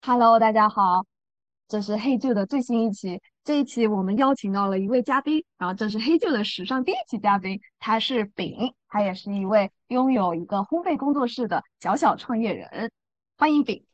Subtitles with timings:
[0.00, 1.04] Hello，大家好，
[1.66, 3.20] 这是黑旧的最新一期。
[3.44, 12.90] 这一期我们邀请到了一位嘉宾，然后这是黑旧的史上第一期嘉宾，他是饼，他也是一位拥有一个烘焙工作室的小小创业人。
[13.36, 13.84] 欢迎饼。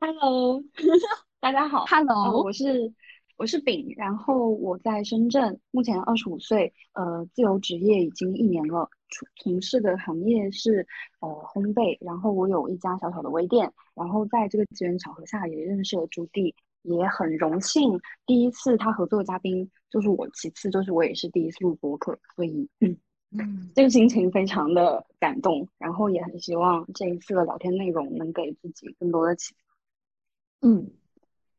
[0.00, 0.62] Hello，
[1.38, 1.84] 大家好。
[1.86, 2.92] Hello，我是
[3.36, 10.86] 我是饼，然后我在深圳，目前二十五岁，呃，自由职业已经一年了，从从事的行业是
[11.20, 22.96] 呃烘焙，然后我有一家小小的微店，然后在这个机缘巧合下也认识了朱棣，也很荣幸第一次他合作的嘉宾就是我，其次就是我也是第一次录播客，所以嗯
[23.30, 30.68] 嗯， 这个心情非常的感动，然后也很希望这一次的聊天内容能给自己更多的启发。
[30.68, 30.90] 嗯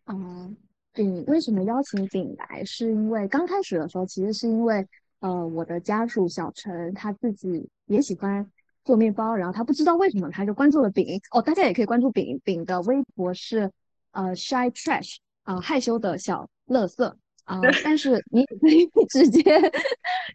[0.06, 0.56] 嗯，
[0.96, 2.64] 你为什么邀请饼来？
[2.64, 4.88] 是因为刚开始的时候，其实是因为
[5.20, 8.50] 呃，我的家属小陈他自己也喜欢
[8.84, 11.20] 做面包，然后他不知道为什么他就关注了饼。
[11.32, 13.72] 哦，大家也可以关注饼，饼的微博是
[14.12, 17.60] 呃 shy trash 啊，害羞的小乐色啊。
[17.84, 19.44] 但是你可以 直接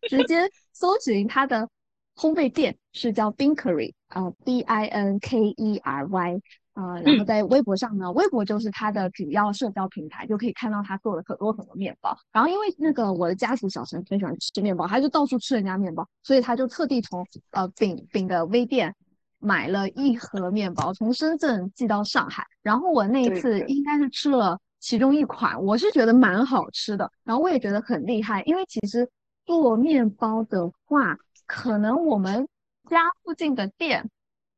[0.08, 1.68] 直接搜寻他的
[2.16, 6.40] 烘焙店，是叫 Binkery 啊，B I N K E R Y。
[6.74, 12.16] 啊，然后在微博上呢，微博就是他的主要社交平台，就可以看到他做了很多很多面包。
[12.32, 18.94] 然后因为那个我的家属小陈很喜欢吃面包，他就到处吃人家面包，所以他就特地从呃饼饼的微店
[19.38, 22.46] 买了一盒面包，从深圳寄到上海。
[22.62, 29.06] 然后我那一次应该是吃了其中一款，我是觉得蛮好吃的，然后我也觉得很厉害，因为其实
[29.44, 32.48] 做面包的话，可能我们
[32.88, 34.08] 家附近的店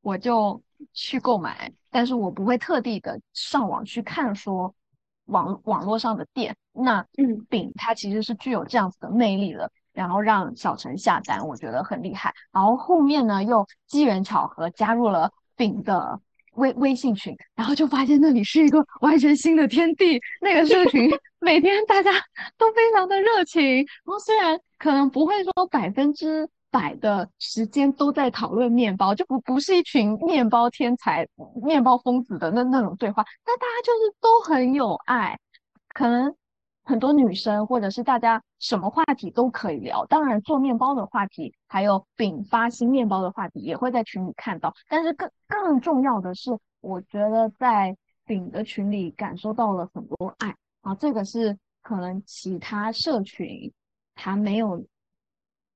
[0.00, 1.72] 我就去购买。
[1.94, 4.74] 但是我不会特地的上网去看说
[5.26, 12.34] 网网络上的店，那嗯饼它其实是具有这样子的魅力的，然后让小陈下单，我觉得很厉害。
[12.50, 16.20] 然后后面呢又机缘巧合加入了饼的
[16.54, 20.20] 微微信群，然后就发现那里是一个完全新的天地。
[20.40, 21.08] 那个社群
[21.38, 22.10] 每天大家
[22.58, 26.48] 都非常的热情，然后虽然可能不会说百分之。
[26.74, 31.24] 百的时间都在讨论面包，就不不是一群面包天才、
[31.62, 35.38] 面包疯子的那那种对话，那大家就是都很有爱，
[35.90, 36.34] 可能
[36.82, 40.04] 很多女生或者是大家什么话题都可以聊。
[40.06, 44.74] 当然，做面包的话题，还有饼发新面包的话题也会在群里看到。
[44.88, 47.96] 但是更更重要的是，我觉得在
[48.26, 53.72] 饼的群里感受到了很多爱啊，这个是可能其他社群
[54.16, 54.84] 还没有。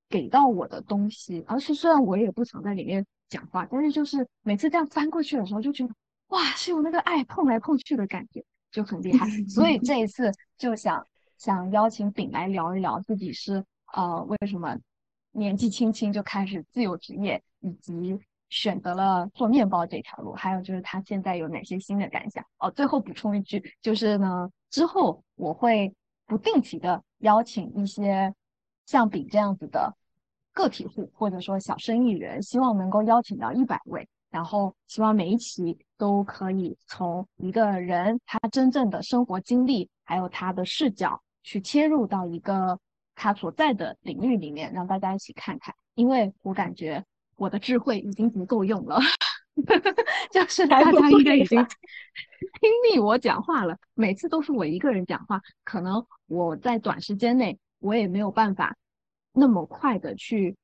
[0.09, 5.93] 给到我的东西，而是虽然我也不常在里面讲话，但是就是每次这样翻过去的时候，就觉得
[6.29, 9.27] 哇，是有那个爱碰来碰去的感觉，就很厉害。
[9.47, 11.05] 所以 这一次就想
[11.37, 14.77] 想邀请饼来聊一聊自己是呃为什么
[15.31, 22.43] 年纪轻轻就开始自由职业，以及选择了做面包这条路，还有就是他现在有哪些新的感想。
[22.57, 25.93] 哦，最后补充一句，就是呢之后我会
[26.25, 28.33] 不定期的邀请一些
[28.89, 29.95] 像丙这样子的。
[30.51, 42.77] 个体户或者说小生意人，希望能够邀请到一百位，然后希望每一期都可以从一个人他真正的生活经历，还有他的视角去切入到一个
[43.15, 45.73] 他所在的领域里面，让大家一起看看。
[45.93, 47.05] 因为我感觉
[47.37, 48.99] 我的智慧已经不够用了，
[50.33, 58.75] 就是大家应该已经听腻我讲话了，每次都是我一个人讲话，可能我在短时间内我也没有办法。
[59.31, 60.55] 那么快的去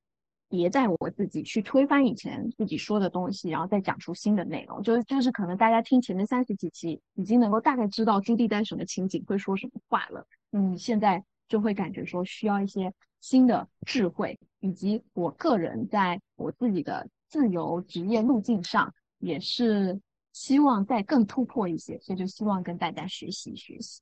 [0.49, 10.27] 迭代我自己，去推翻以前自己说的东西，然后再讲出新的内容，就是就是可能大家听前面三十几期，已经能够大概知道朱棣在什么情景会说什么话了。
[10.51, 19.99] 嗯，现在就会感觉说需要一些新的智慧，以及我个人在我自己的自由职业路径上，也是
[20.31, 24.01] 希望再更突破一些，所以就希望跟大家学习学习。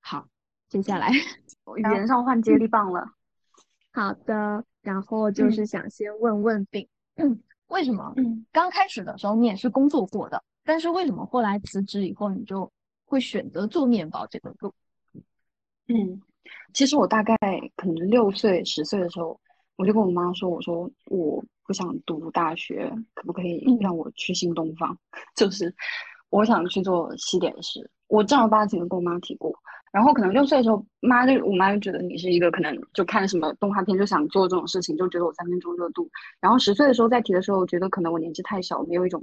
[0.00, 0.28] 好，
[0.68, 1.10] 接下来
[1.76, 3.06] 语言上换接力棒了。
[3.92, 6.88] 好的，然后就是想先问问饼，
[7.68, 8.14] 为什么
[8.52, 12.70] 刚开始的时候你也是工作过的，但是为什么后来辞职以后你就
[13.04, 14.74] 会选择做面包这个路？
[15.88, 16.20] 嗯，
[16.74, 17.36] 其实我大概
[17.76, 19.40] 可能六岁、十岁的时候，
[19.76, 24.98] 我就跟我妈说，我说我不想读大学，可不可以让我去新东方？
[25.34, 25.74] 就是
[26.28, 29.58] 我想去做西点师，我正儿八经的跟我妈提过。
[29.92, 36.08] 然后可能六岁的时候，妈就我妈就觉得你是一个可能就看什么动画片就想做这种事情，就觉得我三分钟热度。
[36.40, 39.22] 然后十岁的时候再提的时候，我觉得可能我年纪太小，没有一种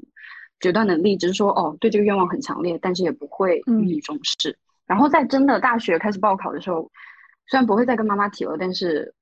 [0.59, 4.57] 决断能力，只是说哦对这个愿望很强烈，但是也不会予以重视。
[4.87, 6.89] 然后在真的大学开始报考的时候，
[7.47, 9.13] 虽然不会再跟妈妈提了，但是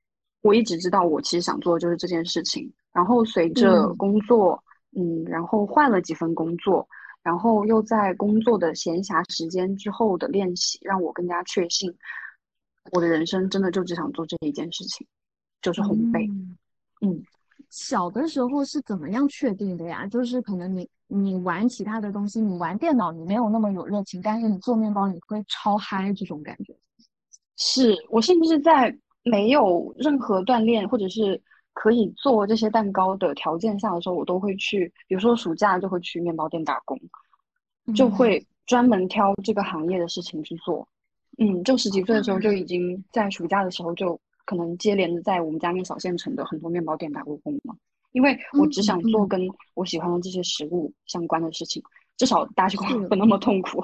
[0.41, 2.71] 我一直知道我其实想做的就是这件事情。
[2.94, 4.61] 然后随着工作，
[4.97, 6.87] 嗯，然后换了几份工作，
[7.23, 11.94] 然后又在工作的闲暇时间之后的练习，让我更加确信，
[12.91, 15.06] 我的人生真的就只想做这一件事情，
[15.62, 16.29] 就是烘焙。
[17.01, 17.23] 嗯，
[17.69, 20.06] 小的时候是怎么样确定的呀？
[20.07, 26.75] 就是可能你你玩其他的东西，你玩电脑你没有那么有热情，但是你做面包你会超嗨这种感觉。
[27.57, 31.39] 是我甚至在没有任何锻炼或者是
[31.81, 36.95] 可以做这些蛋糕的条件下的时候，我都会去，比如说暑假就会去面包店打工，
[37.95, 40.88] 就会专门挑这个行业的事情去做。
[41.39, 47.75] 嗯，就十几岁的时候就已经在暑假的时候就可能接连的在我们家那小县城的很多面包店打过工嘛，
[48.12, 49.42] 因为我只想做跟
[49.74, 51.81] 我喜欢的这些食物相关的事情，
[52.16, 52.80] 至少大家
[53.10, 53.83] 不那么痛苦。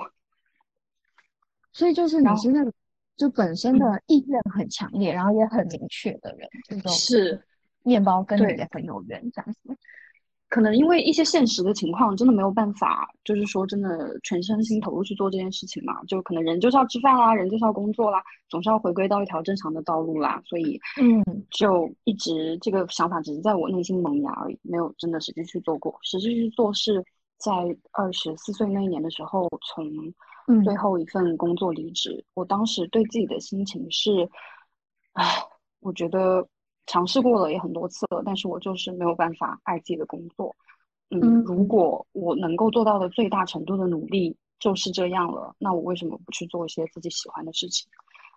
[1.74, 2.72] 所以就是你是那个。
[3.18, 7.44] 就本身的意愿很强烈，然后也很明确的人，这种是
[7.88, 9.78] 面包跟你也很有缘，这样子。
[10.50, 16.02] 可能因为一些现实的情况，真的没有办法，就是说真的全身心投入去做这件事情嘛。
[16.06, 20.42] 就可能人就是要吃饭啦，人就是要工作啦，总是要回归到一条正常的道路啦。
[20.46, 25.98] 所以，嗯，就一直这个想法只是在我内心萌芽而已，没有真的实际去做过。
[26.02, 27.04] 实际去做是
[27.38, 27.52] 在
[27.92, 29.86] 二十四岁那一年的时候从。
[30.64, 34.26] 最后一份工作离职，我当时对自己的心情是，
[35.12, 35.26] 唉，
[35.82, 36.48] 我觉得
[36.88, 40.56] 尝试过了也很多次了，但是我就是没有办法爱自己的工作。
[41.12, 47.88] 嗯，如果我能够做到的最大程度的努力就是这样了，那我为什么不去做一些自己喜欢的事情？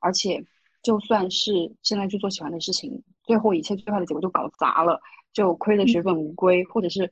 [0.03, 0.45] 而且，
[0.83, 5.01] 就算是现在去做喜欢的事情，最后一切最坏的结果就搞砸了，
[5.33, 7.11] 就亏得血本无归，或者是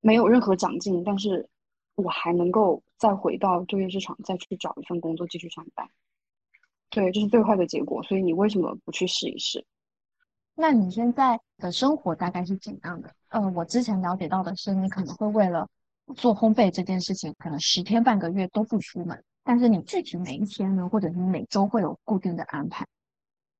[0.00, 1.48] 没有任何长进，但是。
[1.94, 5.86] 我还能够再回到就业市场，再去找一份工作继续上班。
[6.88, 8.02] 对，这是最坏的结果。
[8.02, 9.62] 所以你为什么不去试一试？
[10.54, 13.10] 那你现在的生活大概是怎样的？
[13.28, 15.68] 嗯，我之前了解到的是，你可能会为了
[16.16, 19.22] 做烘焙这件事情，可能十天半个月都不出门。
[19.44, 22.86] 但是你具体每一天呢，或者是每周会有固定的安排？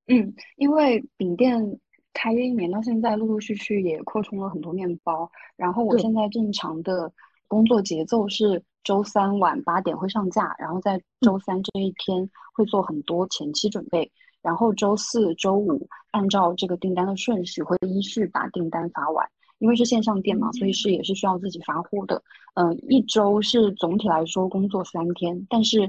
[0.07, 1.79] 嗯，因为饼店
[2.13, 5.31] 开业一年到现在，陆陆续续也扩充了很多面包。
[5.57, 7.13] 然后我现在正常的。
[7.49, 14.11] 工作节奏是周三晚八点会上架，然后在周三这一天会做很多前期准备，
[14.43, 19.27] 然后周四周五按照这个订单的顺序会依序把订单发完。
[19.59, 22.21] 因为是线上店嘛，所以是也是需要自己发货的。
[22.55, 25.89] 嗯，一周是总体来说工作三天，但是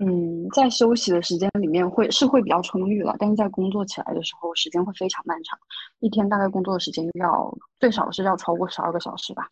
[0.00, 5.56] 嗯，在休息的时间里面会是会比较充裕了，但是在工作起来的时候时间会非常漫长，
[6.00, 9.46] 一天大概工作的时间要最少是要超过十二个小时吧。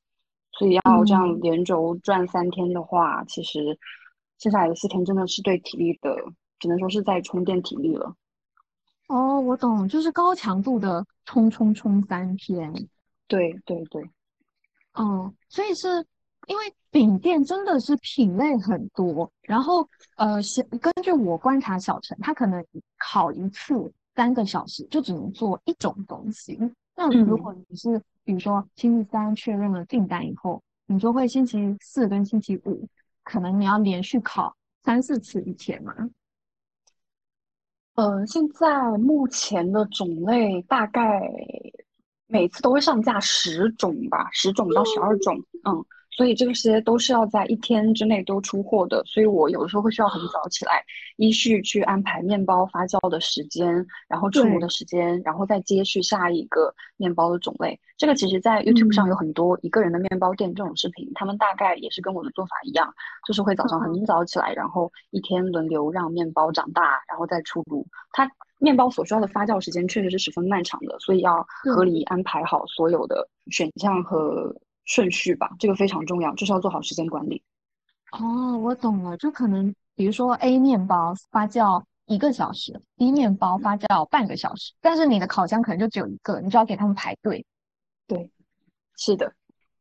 [0.59, 3.79] 所以要这样连轴转三天的话，其实
[4.41, 6.17] 剩下来的四天真的是对体力的，
[6.59, 8.13] 只能说是在充电体力了。
[9.13, 12.73] 哦，我懂，就是高强度的冲冲冲三天。
[13.29, 14.03] 对对对。
[14.95, 15.87] 哦，所以是
[16.47, 19.87] 因为饼店真的是品类很多，然后
[20.17, 20.37] 呃，
[20.81, 22.65] 根据我观察，小陈他可能
[22.99, 26.59] 烤一次三个小时就只能做一种东西。
[26.97, 32.89] 那如果你是比如说星期三确认了订单以后，你就会星期四跟星期五，
[33.25, 35.95] 可能你要连续烤三四次一天吗？
[37.95, 41.21] 呃，现在目前的种类大概
[42.27, 45.85] 每次都会上架十种吧，十种到十二种，嗯。
[46.15, 50.85] 所以这些都是要在一天之内都出货的，所以我有的时候会需要很早起来，
[51.17, 57.81] 依序去安排面包发酵的时间，然后出炉的时间，然后再接续下一个面包的种类。
[57.97, 62.93] 这个其实，在 YouTube 上有很多一个人的面包店这种视频，他们大概也是跟我的做法一样，
[63.27, 67.87] 就是会早上很早起来，然后一天轮流让面包长大，然后再出炉。
[68.11, 74.55] 它面包所需要的发酵时间确实是十分漫长的，所以要合理安排好所有的选项和。
[74.85, 77.43] 顺序吧，这个非常重要，就是要做好时间管理。
[78.13, 87.47] 哦，我懂了，就可能比如说 A 面包发酵一个小时，B 面包发酵半个小时，但是你的烤箱可能就只有一个，你就要给他们排队。
[88.07, 88.31] 对，
[88.99, 89.33] 是的。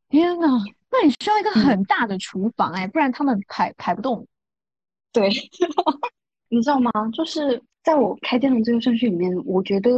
[0.08, 4.26] 天呐，那你需要一个很大的厨房哎，不然他们排排不动。
[5.12, 5.30] 对，
[6.48, 6.92] 你知道吗？
[7.12, 9.90] 就是在我开店的这个顺序里面，我觉得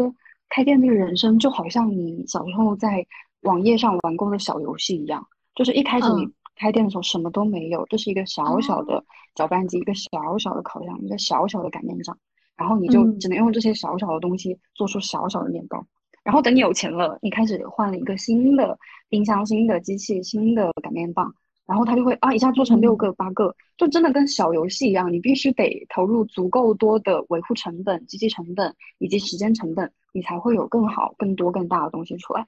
[0.49, 3.05] 开店这个人生就好像你小时候在。
[3.43, 9.03] 网页上玩过的小游戏一样，就是一开始你开店的时候什么都没有，就是一个小小的
[9.35, 12.17] 搅拌机，一个小小的烤箱，一个小小的擀面杖，
[12.55, 15.85] 然后你就只能用这些小小的东西做出小小的面包。
[16.23, 21.33] 然后等你有钱了，你开始换了一个新的冰箱、新的机器、新的擀面棒，
[21.65, 25.11] 然后它就会啊一下做成六个、八个，就真的跟小游戏一样。
[25.11, 32.47] 你必须得投入足够多的维护成本、机器成本以及时间成本，你才会有更好、更多、更大的东西出来。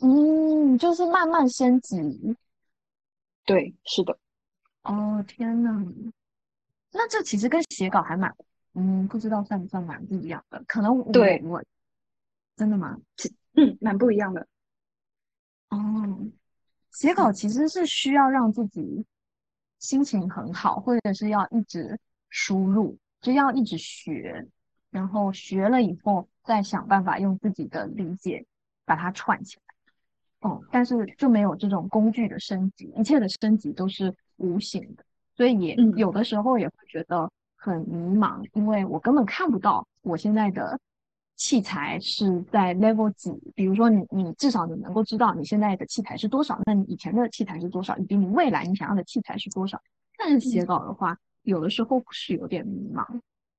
[0.00, 2.36] 嗯，就是慢慢升级。
[3.44, 4.18] 对，是的。
[4.82, 5.84] 哦，天呐，
[6.92, 8.34] 那这其实跟写稿还蛮，
[8.74, 10.62] 嗯，不知道算不算蛮不一样的？
[10.66, 11.62] 可能我对，我
[12.56, 12.98] 真的吗？
[13.54, 14.46] 嗯，蛮不一样的。
[15.70, 15.78] 哦，
[16.90, 19.06] 写稿其实是需要让自己
[19.78, 21.98] 心情很好，或者是要一直
[22.28, 24.46] 输入，就要一直学，
[24.90, 28.46] 然后学了以后再想办法用自己的理解
[28.84, 29.63] 把它串起来。
[30.44, 35.02] 哦，但是就没有这种工具的升级，一切的升级都是无形的，
[35.34, 40.78] 所以也嗯有的时候也会觉得很迷茫，因为我根本看不到我现在的
[41.36, 43.32] 器材是在 level 几。
[43.54, 49.80] 比如说你，你至少你能够知道你现在的器材是多少，那你以前的器材是多少，以及你未来你想要的器材是多少。
[50.18, 53.02] 但是写嗯，稿的话，有的时候是有点迷茫。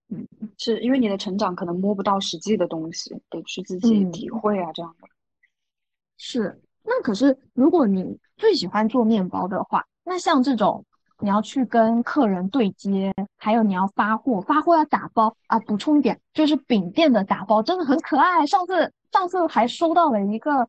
[0.10, 0.28] 嗯
[0.60, 4.40] 是因为你的成长可能摸不到实际的东西，得去自己体嗯。
[4.40, 5.08] 会啊，这样的。
[6.18, 10.86] 是，那可是如果你最喜欢做面包的话，那像这种
[11.20, 15.58] 你要去跟客人对接，还有你要发货，发货要打包啊。
[15.60, 18.46] 补充一点，就是饼店的打包真的很可爱。
[18.46, 20.68] 上次上次还收到了一个，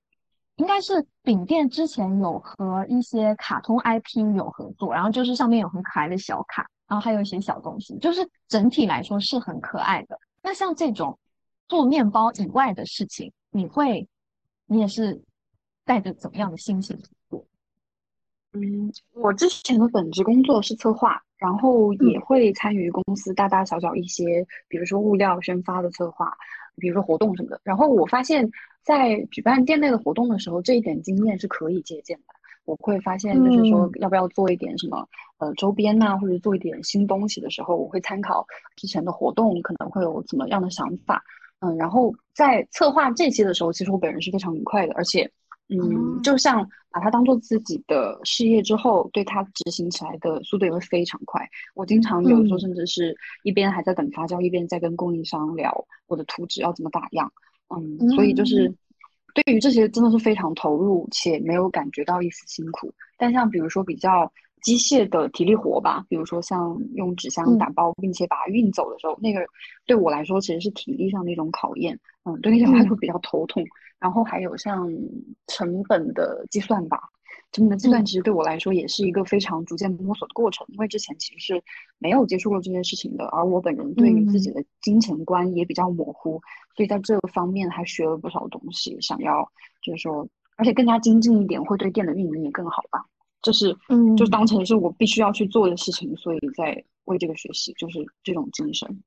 [0.56, 10.18] 应该是饼店之前有和一些卡通 IP 有合作，然后就是上面有很可爱的小卡，然后还有一些小东西，就是整体来说是很可爱的。
[10.42, 11.18] 那像这种
[11.68, 14.08] 做面包以外的事情，你会，
[14.66, 15.20] 你也是
[15.86, 17.46] 带着怎么样的心情去做？
[18.52, 26.36] 嗯，我之前的本职工作是策划，然后也嗯会参与公司大大小小一些，比如说物料宣发的策划，
[26.76, 27.60] 比如说活动什么的。
[27.62, 28.50] 然后我发现，
[28.82, 32.34] 在举办店内的活动的时候，这一点经验是可以借鉴的。
[32.64, 35.06] 我会发现，就是说嗯要不要做一点什么
[35.38, 41.22] 呃周边呐、或者做一点新东西的时候，我会参考之前的活动可能会有怎么样的想法。
[41.60, 45.30] 嗯，然后在策划这些的时候，其实我本人是非常愉快的，而且
[45.68, 51.46] 嗯，哦就像把它当做自己的事业之后，对它执行起来的速度也会非常快。
[51.74, 57.32] 我经常有时候嗯甚至是一边还在等发酵，一边在跟供应商聊我的图纸要怎么打样。
[57.74, 58.74] 嗯，所以就嗯是
[59.34, 62.92] 对于这些真的是非常投入，且没有感觉到一丝辛苦。
[63.18, 64.32] 但像比如说比较
[64.62, 69.44] 机械的体力活吧，比如说像用纸箱嗯打包并且把它运走的时候，那个
[69.84, 71.98] 对我来说其实是体力上的一种考验。
[72.24, 73.62] 嗯，对那些话嗯会比较头痛。
[73.98, 74.88] 然后还有像
[75.46, 77.00] 成本的计算吧，
[77.52, 81.62] 成本的计算嗯其实对我来说也是一个非常逐渐摸索的过程，因为之前其实是
[81.98, 86.40] 没有接触过这件事情的，而我本人对于自己嗯的金钱观也比较模糊，
[86.76, 89.50] 所以在这个方面还学了不少东西，想要
[89.82, 93.04] 就是说，而且更加精进一点，会对店的运营也更好吧。
[93.42, 99.02] 这是嗯就嗯，当成是我必须要去做的事情，所以在为这个学习，就是这种精神。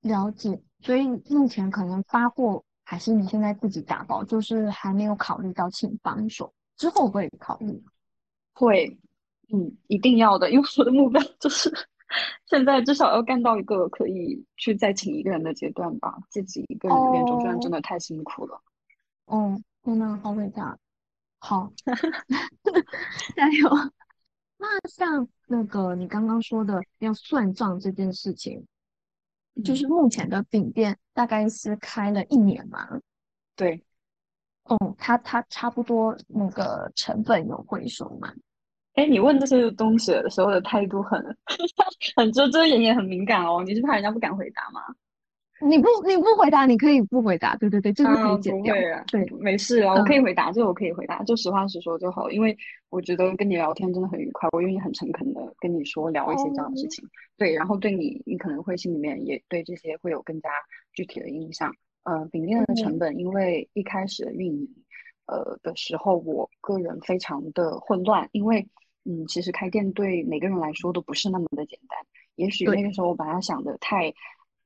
[0.00, 0.60] 了解。
[0.80, 7.82] 所以目前可能发货还是你现在自己打包，就是还没有考虑到请帮手，之后会考虑。
[8.52, 8.96] 会，
[9.52, 11.72] 嗯，一定要的，因为我的目标就是
[12.46, 16.16] 现在至少要干到一个可以去再请一个人的阶段吧。
[16.30, 18.60] 自己一个人练周转真哦，的太辛苦了。
[19.26, 20.78] 哦，天呐，好伟大！
[21.38, 21.72] 好，
[23.34, 23.68] 加油。
[24.56, 28.64] 那像那个你刚刚说的要算账这件事情，
[29.62, 32.88] 就嗯，是目前的饼店大概是开了一年嘛，
[33.54, 33.84] 对。
[34.64, 38.32] 哦，它它差不多那个成本有回收嘛？
[38.94, 41.20] 哎，你问这些东西的时候的态度很
[42.16, 43.62] 很遮遮掩掩，很敏感哦。
[43.62, 44.80] 你是怕人家不敢回答吗？
[45.60, 48.74] 你不你不回答，你可以不回答，对对对，这个可啊，以剪掉。
[49.06, 52.30] 对，没事啊，我可以嗯回答，这个我可以回答，就实话实说就好。
[52.30, 52.56] 因为
[52.90, 57.08] 我觉得跟你聊天真的很愉快，我愿意很诚恳的跟你说聊一些这样的事哦，情。
[57.38, 60.50] 对，然后对你，你可能会心里面也对这些会有更加
[60.92, 61.72] 具体的印象。
[62.02, 64.68] 呃，饼店的成嗯本，因为一开始运营，
[65.26, 68.66] 呃的时候，我个人非常的混乱，因为
[69.04, 71.98] 嗯，其实开店对每个人来说都不是那么的简单。
[72.36, 74.12] 也许那，个时候我把它想的太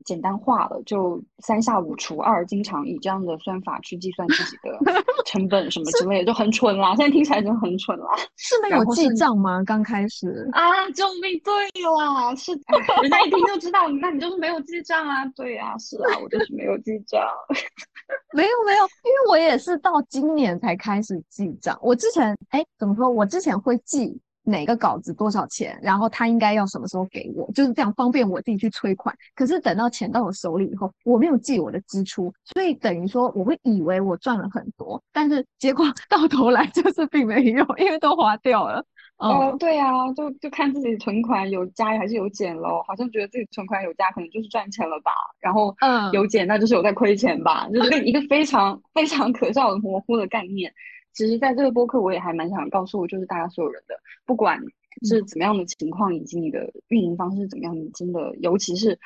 [0.04, 6.94] 简单化了，就三下五除二，经常以这样的算法去计算自己的 成本什么之类的，就很蠢啦。
[6.96, 8.06] 现在听起来就很蠢啦。
[8.36, 9.62] 是没有记账吗？
[9.64, 11.40] 刚开始啊，救命！
[11.44, 15.24] 对啦，是，哎，人家一听就知道，那你就是没有记账啊。
[15.36, 17.20] 对呀，是啊，我就是没有记账。
[18.32, 21.78] 没有没有，因为我也是到今年才开始记账。
[21.82, 23.08] 我之前哎，怎么说？
[23.08, 29.14] 我之前会记哪个稿子多少钱，然后他应该要什么时候给我，就是这样方便我自己去催款。
[29.34, 38.84] 可是等到钱到我手里以后，我没有记我的支出，所以等于说我会以为我赚了很多，但是结果 到头来就是并没有，因为都花掉了。
[39.18, 45.74] 哦，嗯对啊，就就看自己存款有加还是有减咯，好像觉得自己存款有加，可能就是赚钱了吧，然后
[46.12, 50.72] 有嗯减，那就是有在亏钱吧，就是一个非常非常可笑的模糊的概念。
[51.18, 53.94] 其实，在这个播客，我也还蛮想告诉，就是大家所有人的，
[54.24, 54.62] 不管
[55.04, 58.96] 是怎么样的情况，以及你的运营方式怎么样，你真的，尤其是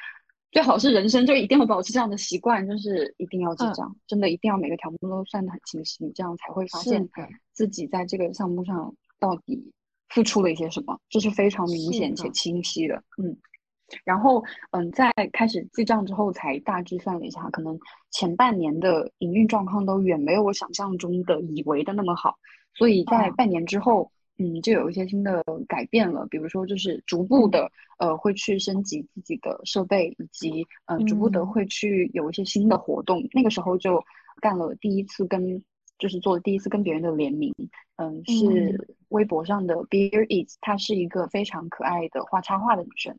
[0.51, 7.09] 最好是人生就一定要保持这样的习惯，就是一定要记账，真的一定要每个条目都算得很清晰，这样才会发现
[7.55, 9.73] 自己在这个项目上到底
[10.11, 13.39] 付出了一些什么，这是非常明显且清晰的，嗯。
[14.05, 17.79] 然后，嗯，在开始记账之后，才大致算了一下，可能
[18.11, 22.37] 前半年的营运状况都远没有我想象中的以为的那么好，
[22.75, 33.23] 所以在半年之后，嗯，就有一些新的改变了，比如说就是逐步的，呃，会去升级自己的设备，以及，嗯，逐步的会去有一些新的活动。
[33.33, 34.03] 那个时候就
[34.41, 35.63] 干了第一次跟，
[35.99, 37.55] 就是做第一次跟别人的联名，
[37.97, 43.17] 嗯，是微博上的 Beer Eats，她是一个非常可爱的画插画的女生。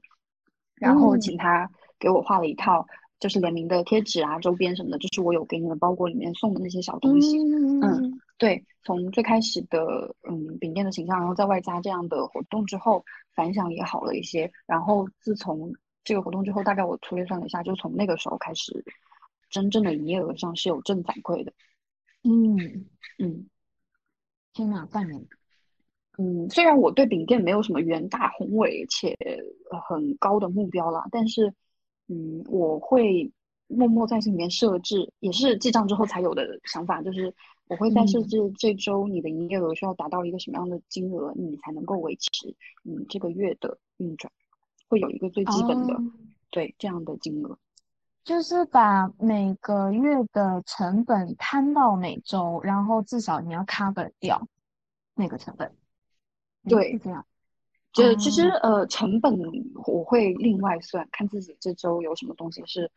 [0.75, 2.85] 然后请他给我画了一套，
[3.19, 7.37] 就是联名的贴纸啊、周边什么的，就是我有给你的包裹里面送的那些小东西。
[7.81, 14.51] 嗯，对，从最开始的嗯饼店的形象，然后在外加这样的活动之后，反响也好了一些。
[14.65, 18.83] 然后自从这个活动之后，大概我粗略算了一下，就从那个时候开始，
[19.49, 21.53] 真正的营业额上是有正反馈的。
[22.23, 22.57] 嗯
[23.19, 23.47] 嗯，
[24.53, 25.25] 天哪，半年。
[26.17, 29.17] 嗯，虽然我对饼店没有什么远大宏伟且
[29.87, 31.51] 很高的目标啦，但是，
[32.07, 33.31] 嗯，我会
[33.67, 37.33] 默默在心里面设置，也是记账之后才有的想法，就是
[37.67, 44.31] 我会在设置这周你的营业额需要达到一个什么样的金额，你才能够维持你这个月的运转，
[44.87, 45.99] 会有一个最基本的
[46.51, 47.57] 对这样的金额，
[48.23, 54.47] 就是把每个月的成本摊到每周，然后至少你要 cover 掉
[55.15, 55.71] 那个成本。
[56.69, 57.25] 对，这样，
[57.91, 59.37] 就其实呃，成本
[59.85, 62.89] 我会另外算，看自己这周有什么东西是，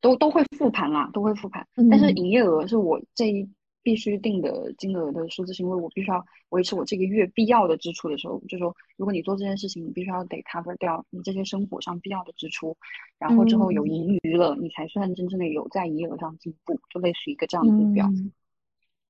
[0.00, 1.66] 都都会复盘啦，都会复盘。
[1.90, 3.48] 但是营业额是我这一
[3.82, 12.76] 必须定的金额的数字，是因为我必须要维持我这个月必要的支出的时候，就说如果你做这件事情，你必须要得 cover 掉你这些生活上必要的支出，
[13.18, 18.10] 然后之后有盈余了，你才算真正的有在营业额上进步，就类似于一个这样的目标。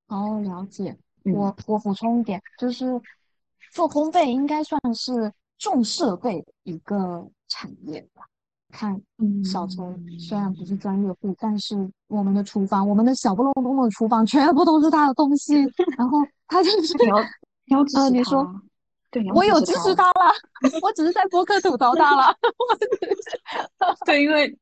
[0.09, 0.97] 哦，了解。
[1.25, 3.01] 我我补充一点，就是。
[3.73, 8.23] 做烘焙应该算是重设备的一个产业吧。
[8.71, 9.01] 看，
[9.45, 15.55] 小陈虽然不是专业户，但是我们的厨房，我们的小不隆咚的厨房，全部都是他的东西。
[15.97, 18.45] 然后他就是你要你要支持你说，
[19.13, 20.33] 对，我有支持他了，
[20.83, 22.37] 我只是在播客吐槽他了。
[24.05, 24.59] 对，因为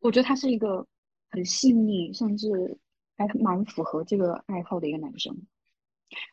[0.00, 0.84] 我觉得他是一个
[1.30, 2.76] 很细腻，甚至
[3.16, 5.36] 还蛮符合这个爱好的一个男生。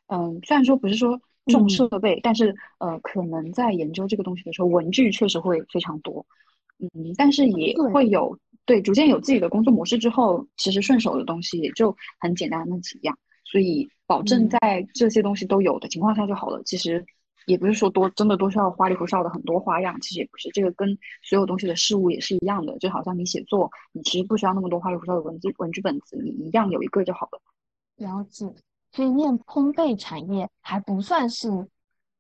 [0.08, 1.22] 嗯，虽然说不是说。
[1.50, 6.26] 重设备，但是呃，可能在研究这个东西的时候，文具确实会非常多，
[6.80, 16.62] 嗯，但是也会有对逐渐有自己的工作模式之后，其实顺手的东西也就很简单那几样，所以保证在这些东西都有的情况下就好了。
[16.64, 17.06] 其实
[17.46, 27.42] 也不是说多真的多需要花里胡哨的很多花样，其实也不是，这个跟所有东西的事物也是一样的，就好像你写作，你其实不需要那么多花里胡哨的文字文具本子，你一样有一个就好了。
[27.98, 28.54] 了解。
[29.00, 31.48] 所以念烘焙产业还不算是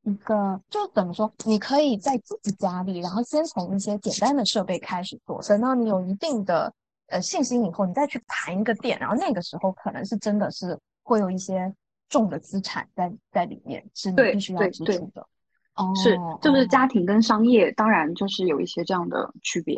[0.03, 1.29] 一个，就怎么说？
[1.43, 6.73] 你可以在自己家里，然后先从一些简单的设备开始做，等到你有一定的
[7.07, 11.69] 呃信心以后，你再去盘一个店，然后那个时候可能是真的是会有一些
[12.07, 15.27] 重的资产在在里面，是你必须要支出的。
[15.75, 19.77] 哦，是，就是家庭跟商业，当然就是有一些这样的区别。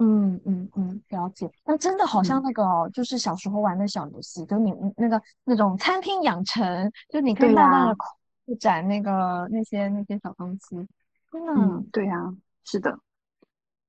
[0.00, 1.50] 嗯嗯嗯，了解。
[1.64, 10.86] 那真的好像那个，就是小时候玩的小游戏，就你那个那种餐厅养成，就你可以慢慢的扩展那个那些那些小东西。
[11.32, 12.32] 真的，对呀，
[12.64, 12.98] 是的。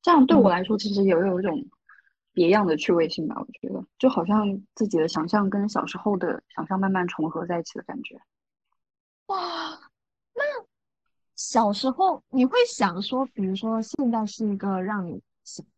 [0.01, 1.63] 这样对我来说，其实也有一种
[2.33, 3.35] 别样的趣味性吧。
[3.39, 8.19] 我觉得，就好像自己的想象跟小时候的想象慢慢重合在一起的感觉。
[9.27, 9.37] 哇，
[10.33, 10.43] 那
[11.35, 15.21] 小时候你会想说，比如说现在是一个让你。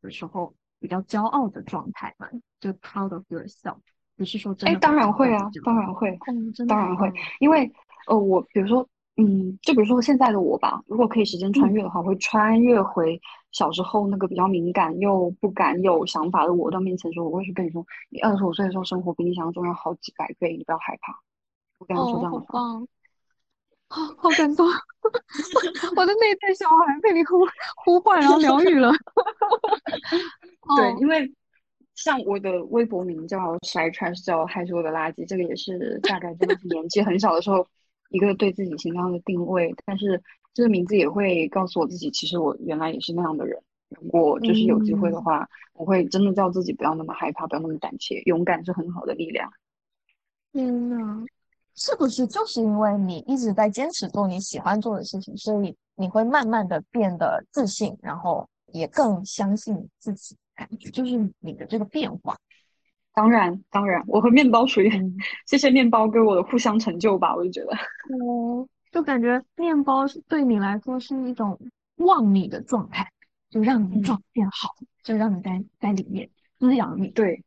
[0.02, 2.28] 的时候比较骄傲的状态嘛，
[2.60, 3.78] 就 proud of yourself，
[4.18, 4.76] 不是说真的。
[4.76, 6.18] 哎，当然会啊，当然会，
[6.68, 7.72] 当然会，因为
[8.08, 13.20] 呃，我比如说，嗯，就比如说现在的我吧，如果可以时间穿越的话，会穿越回
[13.52, 21.20] 小时候那个比较敏感又不敢有想法的我到面前的时候，我会去跟你说，你二十五岁的时候生活比你想象中要好几百倍，你不要害怕。
[21.80, 22.60] 我跟他说这样的话。
[23.92, 24.66] 好好感动，
[25.98, 27.46] 我的内在小孩被你呼
[27.84, 28.90] 呼唤，然后疗愈了。
[30.78, 31.30] 对，因为
[31.96, 37.68] 像我的微博名叫 shy trash，叫害羞的垃圾，这个也是大概真的是 年纪很小的时候
[38.10, 39.76] 一个对自己形象的定位。
[39.86, 40.24] 但是
[40.54, 43.62] 这个名字也会告诉我自己，其实我原来也是那样的人。
[43.90, 49.52] 如果就是有机会的话，我会真的叫自己不要那么害怕，不要那么胆怯，勇敢是很好的力量。
[50.54, 51.26] 天呐！
[51.84, 62.38] 是不是就是因为你一直在坚持做你喜欢做的事情，所以你会慢慢的变得自信，然后也更相信自己，感觉就是你的这个变化。
[63.16, 64.90] 当然，当然，我和面包属于
[65.48, 67.76] 谢谢面包给我的互相成就吧，我就觉得，
[68.24, 71.60] 哦，就感觉面包是对你来说是一种
[71.96, 73.12] 旺你的状态，
[73.50, 74.70] 就让你状态变好，
[75.04, 77.08] 就让你在在里面滋养你。
[77.08, 77.44] 对，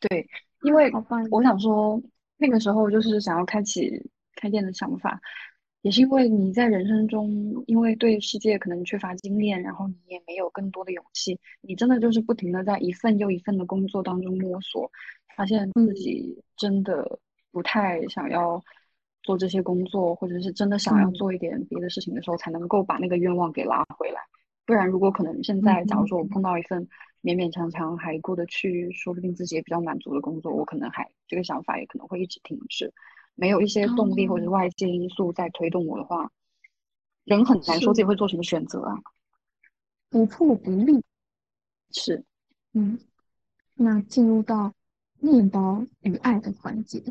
[0.00, 0.28] 对，
[0.64, 0.90] 因为
[1.30, 2.02] 我想说，
[2.38, 5.20] 那个时候就是想要开启开店的想法，
[5.82, 7.30] 也是因为你在人生中，
[7.66, 14.90] 因为对世界可能缺乏经验，然后你也没有更多的勇气，你真的就是不停的在一份又一份的工作当中摸索，
[15.36, 17.18] 发现自己真的
[17.50, 18.62] 不太想要
[19.22, 21.12] 做这些工作，或者是真的想要嗯。
[21.14, 24.20] 做一点别的事情的时候，才能够把那个愿望给拉回来。
[24.66, 26.88] 不然，如果可能现在，假如说我碰到一份
[27.26, 32.94] 勉勉强强还过得去，说不定自己也比较满足的工作，我可能还这个想法也可能会一直停滞。
[33.34, 36.30] 没有一些动力或者哦，外界因素在推动我的话，
[37.24, 38.94] 人很难说自己会做什么选择啊。
[40.08, 41.02] 不破不立。
[41.90, 42.24] 是，
[42.74, 42.96] 嗯，
[43.74, 44.72] 那进入到
[45.18, 47.02] 面包与爱的环节，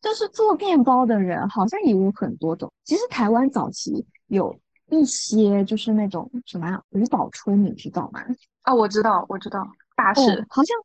[0.00, 2.72] 就是做面包的人好像也有很多种。
[2.82, 8.24] 其实台湾早期有一些就是那种什么呀，五宝村，你知道吗？
[8.64, 10.76] 啊，我知道，我知道，大哦，事，好像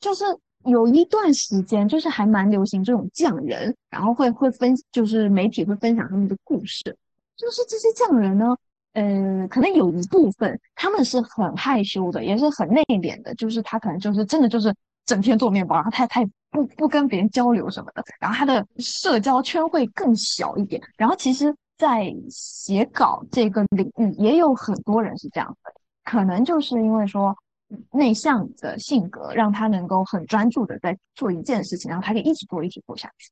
[0.00, 0.24] 就是
[0.64, 6.96] 有一段时间，就是还蛮流行这种匠人，然后会会分，就是媒体会分享他们的故事。
[7.36, 8.56] 就是这些匠人呢，
[8.94, 20.80] 嗯、可能有一部分他们是很害羞的，也是很内敛的，就是他可能就是真的就是整天做面包，然后他他也不不跟别人交流什么的，然后他的社交圈会更小一点。
[20.96, 25.72] 然后其实，在写稿这个领域，也有很多人是这样的。
[26.08, 27.36] 可能就是因为说
[27.92, 33.30] 内向的性格，让他能够很专注的在做一件事情，然后他可以一直做，一直做下去。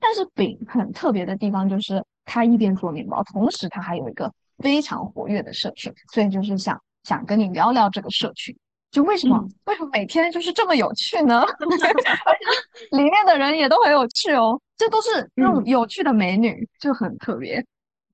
[0.00, 8.56] 但是饼很特别的地方就是，他一边做面包，同时他还有一个非常活跃的社群，所以就是想想跟你聊聊这个社群。
[8.90, 11.42] 就为什么嗯为什么每天就是这么有趣呢？
[11.46, 17.64] 而且里面的人也都很有趣哦，这都是那种嗯有趣的美女，就很特别。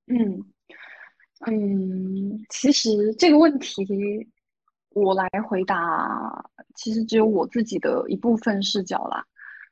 [0.07, 0.45] 嗯
[1.47, 3.85] 嗯，其实这个问题
[4.91, 9.25] 我来回答，其实只有我自己的一部分视角啦。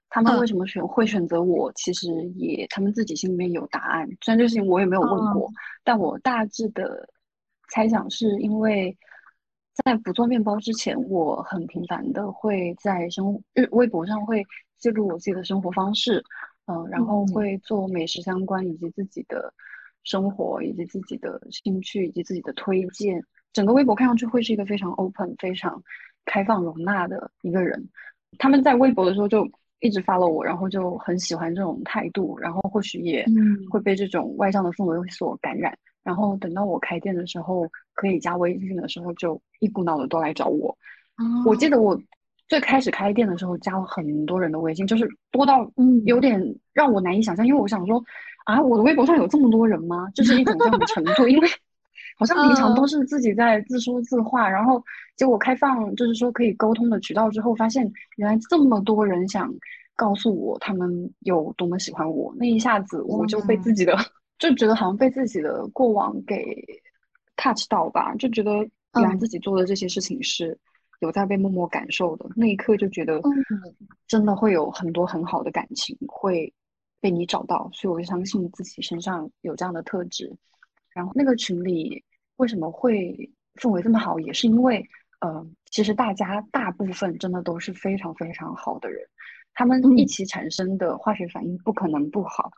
[0.08, 1.72] 他们为嗯什么选会选择我？
[1.74, 5.54] 其实也他们自己心里面有答案，虽然这事情我也没有问过，嗯
[5.84, 7.08] 但我大致的
[7.68, 8.96] 猜想是因为
[9.84, 14.44] 在不做面包之前，我很频繁的会在生日微博上会
[14.78, 16.24] 记录我自己的生活方式，
[16.66, 19.54] 嗯、然后嗯会做美食相关以及自己的
[20.04, 25.82] 生活以及自己的兴趣以及自己的推荐，整个微博看上去会是一个非常 open、非常
[26.24, 27.88] 开放、容纳的一个人。
[28.38, 29.48] 他们在微博的时候就
[29.80, 35.76] 一直 follow 我，然后就很喜欢这种态度，然后或许也嗯会被这种外向的氛围所感染。
[36.02, 40.76] 然后等到我开店的时候，可以加微信的时候，就一股脑的都来找我。
[41.44, 42.02] 我记哦得我
[42.48, 45.70] 最开始开店的时候，加了很多人的微信，就是多到
[46.06, 48.02] 有嗯点让我难以想象，因为我想说，
[48.44, 50.08] 啊，我的微博上有这么多人吗？
[50.14, 51.48] 就是一种这样的程度，因为
[52.18, 52.88] 好像平常都嗯。
[52.88, 54.82] 是自己在自说自话，然后
[55.16, 59.52] 结果开放就是说可以沟通的渠道之后，发现原来这么多人想
[59.96, 63.96] 告诉我他们有多么喜欢我，那一下子我就被自己的
[64.38, 66.44] 就觉得好像被自己的过往给
[67.36, 68.50] touch 到吧，就觉得
[68.94, 69.18] 原来嗯。
[69.18, 70.58] 自己做的这些事情是
[71.00, 73.32] 有在被默默感受的，那一刻就觉得嗯。
[74.06, 76.52] 真的会有很多很好的感情会
[77.00, 80.36] 被你找到，所以我就相信自己身上有这样的特质。
[80.92, 82.04] 然后那个群里
[82.36, 84.86] 为什么会氛围这么好，也是因为，
[85.20, 89.00] 呃，其实大家大部分真的都是非常非常好的人，
[89.54, 92.50] 他们一嗯起产生的化学反应不可能不好。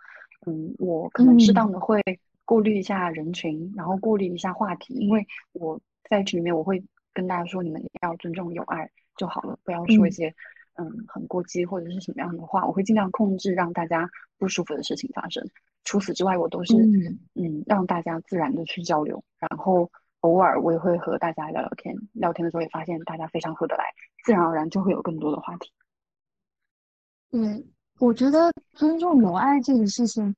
[0.47, 2.01] 嗯，我可能适当嗯的会
[2.45, 10.35] 过滤一下人群，然后过滤一下话题，因为我在群里面我会跟大家说，你们要尊重友爱就好了，不要说一嗯些
[10.75, 14.09] 嗯很过激或者是什么样的话，我会尽量控制让大家
[14.39, 15.47] 不舒服的事情发生。
[15.85, 23.85] 除此之外，我都是嗯嗯让大家自然的去交流，然后偶尔我也会和大家聊聊天，聊天的时候也发现大家非常合得来，
[24.25, 25.71] 自然而然就会有更多的话题。
[27.31, 27.67] 对，
[27.99, 30.35] 我觉得尊重友爱这个事情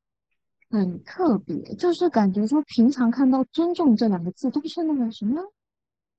[0.71, 5.43] 很特别，就是感觉说平常看到“尊重”这两个字都是那个什么，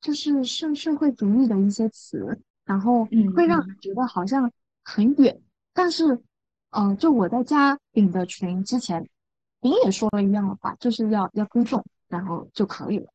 [0.01, 4.51] 就是社社会主义的一些词，然后会让人嗯嗯觉得好像
[4.83, 5.39] 很远。
[5.73, 6.19] 但是，
[6.71, 9.07] 嗯、就我在加饼的群之前，
[9.61, 13.07] 饼也说了一样的话，就是要要尊重，然后就可以了。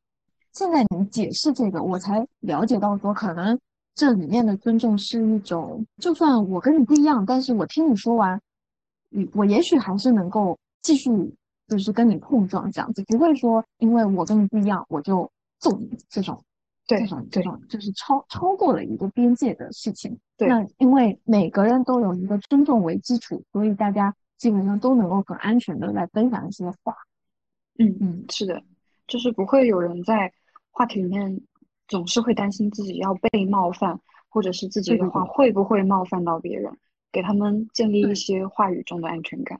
[0.53, 3.59] 现在你解释这个，我才了解到说，可能
[3.95, 8.39] 这里面的尊重是一种，就算我跟你不一样，但是我听你说完，
[9.11, 11.09] 嗯，我也许还是能够继续
[11.67, 16.43] 就是跟你碰撞这样子，不会说因为我跟你不一样，我就揍你这种。
[16.99, 20.19] 这种这种就是超超过了一个边界的事情。
[20.37, 26.95] 那因为每个人都有一个尊重为基础，所以大家基本上都能够很安全的来分享一些话。
[27.77, 28.61] 嗯嗯，是的，
[29.07, 30.31] 就是不会有人在
[30.71, 31.41] 话题里面
[31.87, 33.99] 总是会担心自己要被冒犯，
[34.29, 36.77] 或者是自己的话会不会冒犯到别人，
[37.11, 39.59] 给他们建立一些话语中的安全感。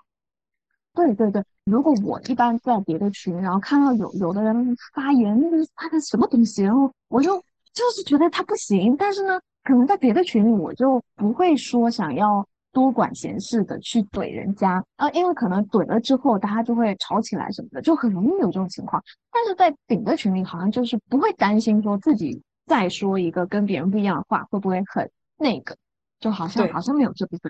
[0.94, 7.38] 对对对，如果我一般在别的群，然后看到有有的人发言，那个发的什么东西，然后我就
[7.74, 19.02] 就是觉得他不行，但是呢，可能在别的群里我就不会说想要多管闲事的去怼人家啊，因为可能怼了之后大家就会吵起来什么的，就很容易有这种情况。
[19.32, 25.78] 但是在顶的群里，好像就是不会担心说自己再说一个跟别人不一样的话会不会很那个，
[26.20, 27.50] 就好像好像没有这部分。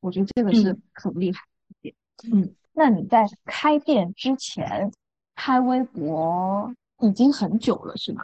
[0.00, 1.94] 我觉得这个是很厉害一点，
[2.32, 2.54] 嗯。
[2.78, 4.92] 那你在开店之前
[5.34, 8.22] 开微博已经很久了，是吗？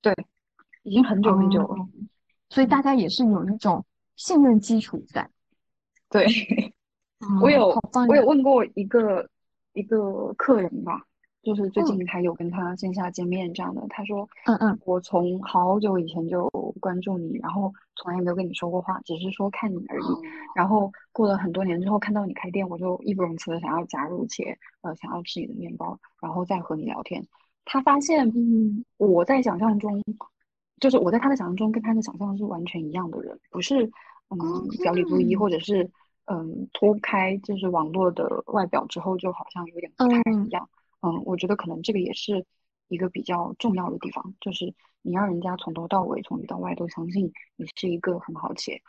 [0.00, 0.14] 对，
[0.84, 1.88] 已经很久很久了，
[2.50, 5.28] 所以大家也是有一种信任基础在。
[6.08, 6.24] 对，
[7.42, 7.76] 我有
[8.08, 9.28] 我有问过一个
[9.72, 11.04] 一个客人吧。
[11.42, 16.48] 就是最近还有跟他线下见面这样的，他说，嗯嗯，我从好久以前就
[16.80, 20.04] 关注你，然后从来没有跟你说过话，只是说看你而已。
[20.54, 27.26] 然后过了很多年之后，看到你开店，我就义不容辞的想要加入，且呃想要吃你的面包，然后再和你聊天。
[27.64, 30.02] 他发现，嗯，我在想象中，
[30.80, 33.84] 就是我在他的想象中跟他的想象是完全一样的人，不是
[34.30, 34.38] 嗯
[34.82, 35.90] 表里不一，或者是
[36.26, 40.68] 嗯脱开就是网络的外表之后，就好像有点不太一样。
[40.72, 40.81] 嗯，
[41.24, 42.44] 我觉得可能这个也是
[42.88, 48.80] 一个比较重要的地方，就是你让人家从头到尾、从里到外都相信你是一个很好且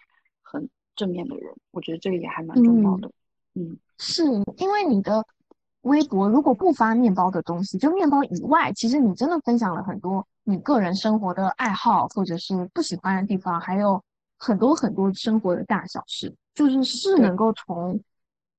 [0.41, 1.55] 很正面的人。
[1.71, 3.09] 我觉得这个也还蛮重要的。
[3.55, 4.23] 嗯，是
[4.57, 5.25] 因为你的
[5.81, 14.03] 微博如果不发面包的东西，就面包以外，其实你真的分享了很多你个人生活的爱好，或者是不喜欢的地方，还有
[14.37, 17.99] 很多很多生活的大小事，就是是能够从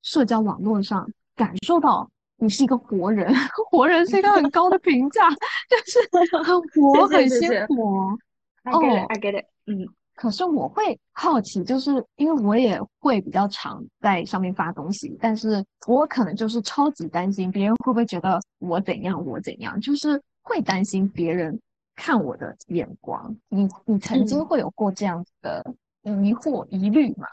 [0.03, 2.11] 社交网络上感受到。
[2.37, 3.33] 你是一个活人，
[3.71, 5.99] 活人是一个很高的评价，就是
[6.45, 8.19] 很活、很鲜活。
[8.65, 9.47] 哦，I get it。
[9.67, 21.59] 嗯，可是我会好奇，就是因为我也会比较常在上面发东西，但是我可能就是超级担心别人会不会觉得我怎样，我怎样，就是会担心别人
[21.95, 23.37] 看我的眼光。
[23.49, 27.29] 你你曾经会有过这样子的疑惑、疑虑吗？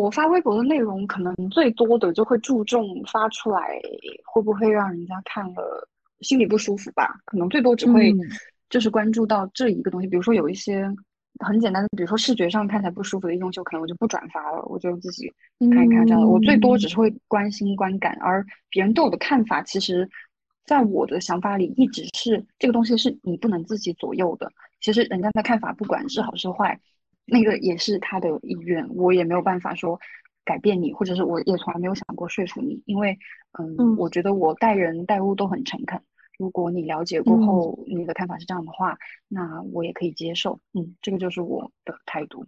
[0.00, 3.78] 我发微博的内容可能最多的就会注重发出来
[4.24, 5.86] 会不会让人家看了
[6.20, 8.10] 心里不舒服吧，可能最多只会
[8.70, 10.88] 就是关注到这一个东西，比如说有一些
[11.44, 15.30] 很简单的，比如说视觉上看起来不舒服的英雄，可能我就不转发了，我就自己
[15.72, 16.26] 看一看这样的。
[16.26, 20.08] 我最多只是会关心观感，而别人对我的看法，其实
[20.64, 24.50] 在我的想法里一直是这个东西是你不能自己左右的。
[24.80, 26.80] 其实人家的看法不管是好是坏。
[27.24, 29.98] 那个也是他的意愿，我也没有办法说
[30.44, 33.16] 改变你，或者是我也从来没有想过说服你，因为，
[33.58, 36.02] 嗯，我觉得我待人待物都很诚恳。
[36.36, 40.58] 如果你了解过后，你的看法是这样的话，那我也可以接受。
[40.72, 42.44] 嗯，这个就是我的态度。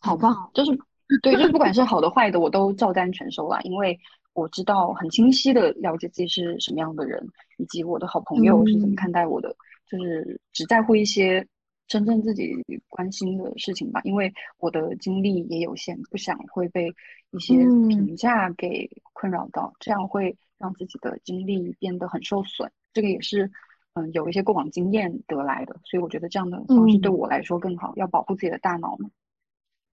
[0.00, 0.70] 好棒，就是
[1.22, 3.98] 对，就是不管是好的坏的，我都照单全收啦，因为
[4.32, 7.22] 我知道很清晰的了解自己是什么样的人，
[7.58, 9.54] 以及我的好朋友是怎么看待我的，
[9.86, 11.46] 就是只在乎一些。
[11.92, 12.56] 真正自己
[12.88, 16.88] 关心的事情吧，因为我的精力也有限，不想会被
[17.32, 17.54] 一些
[17.90, 22.72] 评价给困扰到，这样会让自己的精力变得很受损。
[22.94, 23.50] 这个也是，
[23.92, 29.10] 嗯，有一些过往经验得来的，所以我觉得这样的方式对我来说更好，要保护自己的大脑嘛。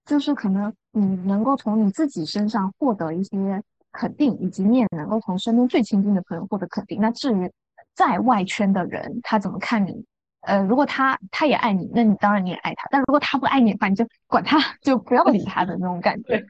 [0.06, 6.98] 就是可能你能够从你自己身上获得一些肯定，以及你也能够从身边最亲近的朋友获得肯定。
[6.98, 7.52] 那至于
[7.94, 10.02] 在外圈的人，他怎么看你？
[10.40, 12.88] 呃，如果他他也爱你，那你当然你也爱他。
[12.90, 16.44] 但如果他不爱你，的话，你就管他， 就不要理他的那种感觉。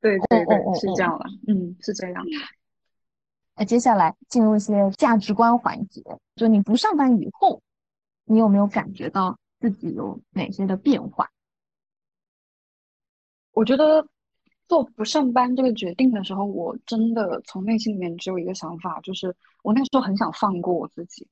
[0.00, 1.26] 对对对，是这样的。
[1.46, 2.24] 嗯，是这样。
[3.56, 6.02] 那接下来进入一些价值观环节，
[6.34, 7.60] 就你不上班以后，
[8.24, 11.28] 你有没有感觉到自己有哪些的变化？
[13.52, 14.06] 我觉得
[14.66, 21.28] 做不上班这个决定的时候，我真的从内心里面只有一个想法，就是我那时候很想放过我自己。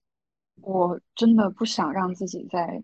[0.62, 2.82] 我真的不想让自己在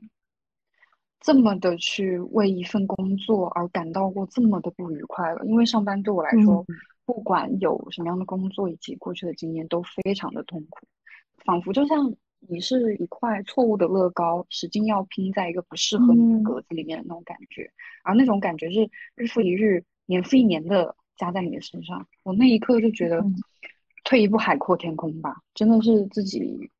[1.20, 5.44] 这么的去为一份工作而感到过这么的不愉快了。
[5.46, 6.64] 因为上班对我来说，
[7.06, 10.86] 不管有什么样的工作以及过去的经验，都非常的痛苦，
[11.44, 17.70] 仿佛就像你是一块错误的乐高，使劲要拼在一个不适合你的格子里面的那种感觉。
[18.02, 22.06] 而那种感觉是日复一日年复一年的加在你的身上。
[22.22, 23.24] 我那一刻就觉得，
[24.04, 26.70] 退一步海阔天空吧，真的是自己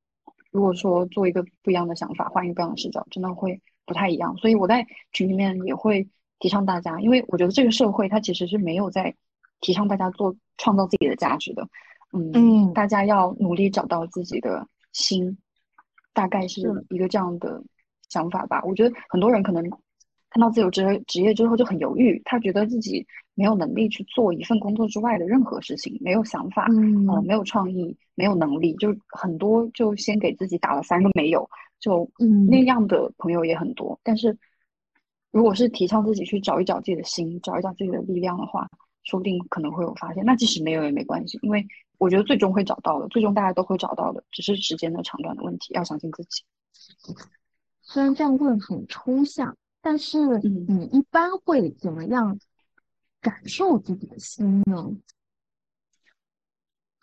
[0.55, 4.37] 如果说做一个不一样的想法，换一个不一样的视角，真的会不太一样。
[4.37, 9.17] 所以我在群里面也会提倡大家，因为我觉得这个社会它其实是没有在
[9.61, 11.69] 提倡大家做创造自己的价值的。
[12.13, 15.37] 嗯，大家要努力找到自己的心，
[16.13, 17.61] 大概是一个这样的
[18.09, 18.63] 想法吧。
[18.65, 19.69] 我觉得很多人可能
[20.35, 32.11] 看到自由职职业之后就很犹豫，他觉得自己没有能力去做一份工作之外的任何事情，没有想法，嗯，没有创意，没有能力，就很多就先给自己打了三个没有，就
[32.51, 33.99] 那样的朋友也很多。
[34.03, 34.37] 但是
[35.31, 38.69] 如果是提倡自己去找一找自己的心，找一找自己的力量的话，
[39.05, 40.25] 说不定可能会有发现。
[40.25, 41.67] 那即使没有也没关系，因为。
[41.97, 45.73] 我觉得最终会找到的，最终大家都会找到的，只是时间的长短的问题。
[45.75, 46.43] 要相信自己。
[47.83, 50.19] 虽然这样问很抽象，但是
[50.67, 52.39] 你一般会怎么样
[53.21, 54.91] 感受自己的心呢？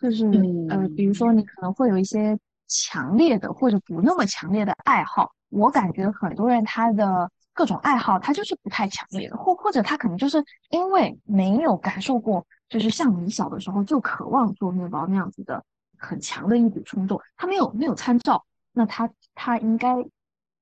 [0.00, 0.26] 就是
[0.68, 5.32] 呃，比如说你可能会有一些强烈的或者不那么强烈的爱好。
[5.48, 12.44] 我感觉很多人他的各种爱好他就是不太强烈的，或或者他可能就是因为没有感受过。
[12.68, 15.64] 就是像你小的时候就渴望做面包那样子的
[15.98, 19.94] 很强的一股冲动，他没有没有参照，那他他应该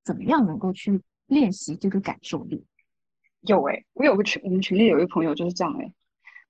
[0.05, 1.01] 怎么样能够去
[1.31, 2.63] 练习这个感受力？
[3.43, 5.91] 有哎，我有个群，我们群里有一个朋友就是这样哎，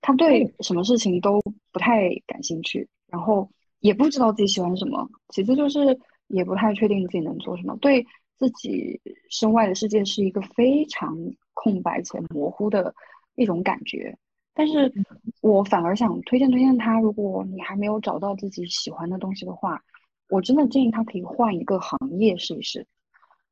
[0.01, 1.39] 他对什么事情都
[1.71, 8.05] 不太感兴趣，然后也不知道自己喜欢什么，其次就是也不太确定自己能做什么，对
[8.37, 11.15] 自己身外的世界是一个非常
[11.53, 12.93] 空白且模糊的
[13.35, 14.17] 一种感觉。
[14.53, 14.91] 但是
[15.39, 19.81] 我反而想推荐推荐他，如果你还没有找到自己喜欢的东西的话，
[20.27, 22.85] 我真的建议他可以换一个行业试一试。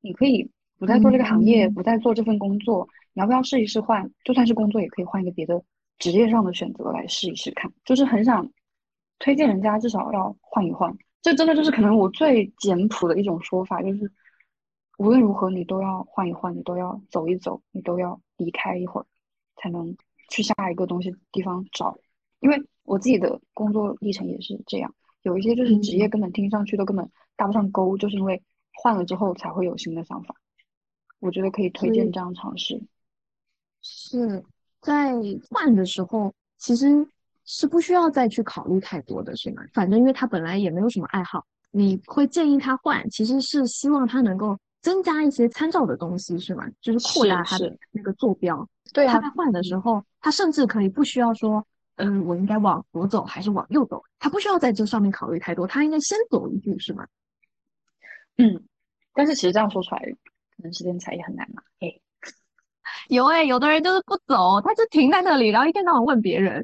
[0.02, 4.10] 你可以不再做这个行业，不再做这份工作，你要不要试一试换？
[4.24, 5.62] 就算是工作，也可以换一个别的
[6.00, 7.72] 职业上的选择来试一试看。
[7.86, 8.50] 就是很想
[9.20, 10.98] 推荐人家至少要换一换。
[11.22, 14.12] 这真的就是可能我最简朴的一种说法，就是
[14.98, 19.06] 无论如何你都要换一换，你都要走一走，你都要离开一会儿，
[19.58, 19.96] 才能。
[20.32, 21.98] 去下一个东西地方找，
[22.40, 28.40] 因为我自己的工作历程也是这样，有一些就是职业根本听上去都根本搭不上钩，就是因为
[28.72, 30.36] 换了之后才会有新的想法。
[31.20, 32.82] 我觉得可以推荐这样尝试。
[33.82, 34.44] 是
[34.82, 35.14] 在
[35.50, 37.08] 换的时候，其实
[37.46, 39.64] 是不需要再去考虑太多的，是吗？
[39.74, 46.66] 反正因为他本来也没有什么爱好，你会建议他换，其实是希望他能够增加一些参照的东西，是吗？
[46.82, 48.68] 就是扩大他的那个坐标。
[48.94, 57.08] 对啊，他在换的时候，他甚至可以不需要说，嗯，我应该往左走还是往右走，他不需要在这上面考虑太多，他应该先走一步，是吗？
[58.38, 58.64] 嗯，
[59.14, 60.29] 但是其实这样说出来，可
[60.64, 61.62] 能时间才也很难嘛。
[61.80, 61.94] 哎，
[63.08, 66.64] 有哎，有的人就是不走，他就停在那里，然后一天到晚问别人。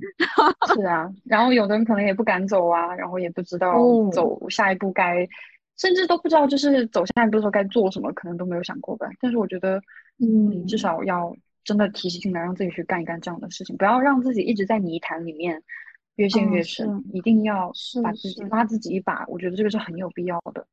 [0.76, 3.76] 是啊，然后有的人可能也不敢走啊，然后也不知道
[4.12, 5.28] 走下一步该，
[5.78, 9.08] 甚至都不知道就是走下一步的时候该做什么，可能都没有想过吧。
[9.20, 9.82] 但是我觉得，
[10.20, 11.36] 嗯，至少要。
[11.66, 15.64] 真的提起劲来，让自己去干一干这样的事情，不要让自己一直在泥潭里面
[16.16, 17.72] 越陷越深，一定要
[18.04, 19.26] 把自己拉自己一把。
[19.28, 20.68] 我觉得这个是很有必要的。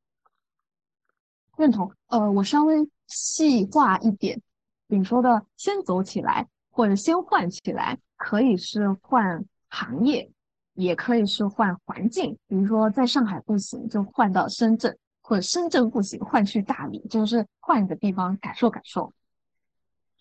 [1.56, 1.92] 认同。
[2.08, 4.40] 呃，我稍微细化一点，
[4.86, 10.30] 你说的先走起来或者先换起来，可以是换行业，
[10.74, 12.36] 也可以是换环境。
[12.46, 19.12] 比如说在上海不行，就换到深圳，或者深圳不行，换去大理，就是换一个地方感受感受。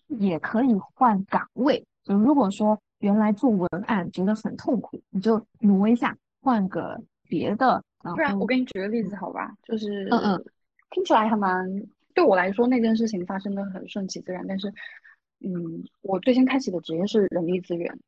[0.08, 7.82] 也可以换岗位，就如果说原来做文案觉得很痛苦，你就挪一下，换个别的。
[8.02, 10.44] 不然我给你举个例子好吧，就是嗯嗯，
[10.92, 11.66] 听起来还蛮
[12.14, 14.72] 对我来说那件事情发生的很顺其自然，但是
[15.40, 17.98] 嗯，我最先开启的职业是人力资源，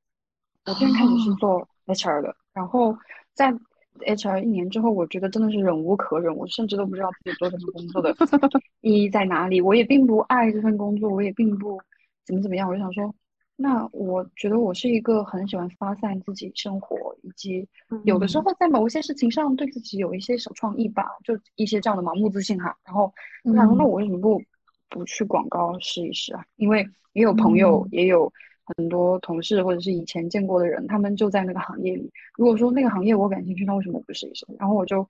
[0.67, 2.97] 我最先开始是做 HR 的，然后
[3.35, 3.53] 在
[4.01, 8.15] HR 一年之后，我觉得真的是忍无可忍，我甚至都不知道自己做这份工作的
[8.83, 11.81] 意义在哪里，我也并不爱这份工作，我也并不。
[12.27, 12.67] 怎么怎么样？
[12.67, 13.15] 我就想说，
[13.57, 17.67] 那我觉得我是一个很喜欢发散自己生活，以及
[18.05, 22.77] 有的时候在某一些事情上对自己有一些小创意吧，就一些这样的盲目自信哈。
[22.85, 23.13] 然后
[23.45, 24.43] 我想说，那我为什么不
[24.91, 26.45] 不去广告试一试啊？
[26.57, 28.33] 因为也有朋友，也有
[28.77, 32.11] 很多同事或者是以前见过的人，他们就在那个行业里。
[32.37, 34.47] 如果说那个行业我感兴趣，那为什么不试一试？
[34.59, 35.07] 然后我就。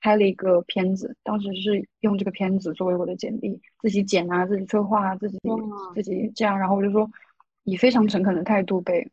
[0.00, 5.36] 拍了一个片子，当时是用这个片子作为我的简历，自己剪啊，自己策划啊，自己
[5.92, 7.10] 自己这样，然后我就说，
[7.68, 9.10] 以非常诚恳的态度被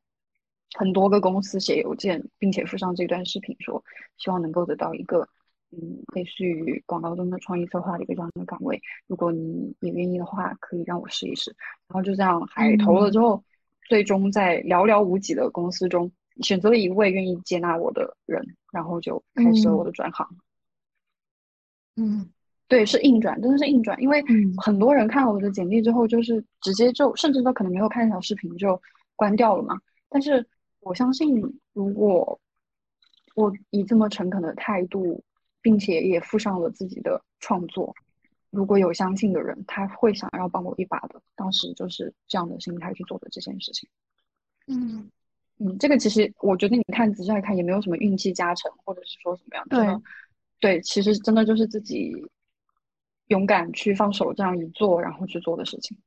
[0.78, 3.84] 很多个公司写邮件，并且附上这段视频，说
[4.18, 5.28] 希望能够得到一个
[5.72, 11.54] 嗯类似于广告中的创意策划的一个这样的岗位，如果你也愿意的话，可以让我试一试。
[11.90, 13.44] 然后就这样，海投了之后，
[13.90, 16.10] 最终在寥寥无几的公司中
[16.42, 20.26] 选择了一位愿意接纳我的人，然后就开始了我的转行。
[21.98, 22.30] 嗯，
[22.68, 28.82] 对，是硬转，真的是硬转，因为嗯很多人看了我的简历之后，就是直接就甚至都可能没有看小视频就
[29.16, 29.80] 关掉了嘛。
[30.10, 30.46] 但是
[30.80, 32.40] 我相信，如果
[33.36, 35.24] 我以这么诚恳的态度，
[35.62, 37.94] 并且也附上了自己的创作，
[38.50, 41.22] 如果有相信的人，他会想要帮我一把的。
[41.36, 43.90] 当时就是这样的心态去做的这件事情。
[44.68, 45.10] 嗯，
[45.60, 50.02] 嗯，这个其实我觉得你看仔细来看，也没有什么运气加成，或者是说什么样，真的，
[50.60, 52.16] 对，其实真的就是自己
[53.28, 55.98] 勇敢去放手这样一做，然后去做的事情。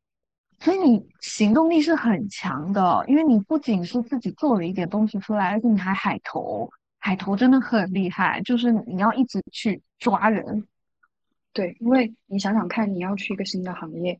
[0.61, 10.67] 所以你行动力是很强的，因为你不仅是自己做了一点东西出来，而且你还海投，海投真的很厉害，就是你要一直去抓人。
[11.53, 14.19] 对，因为你想想看，你要去一个新的行业，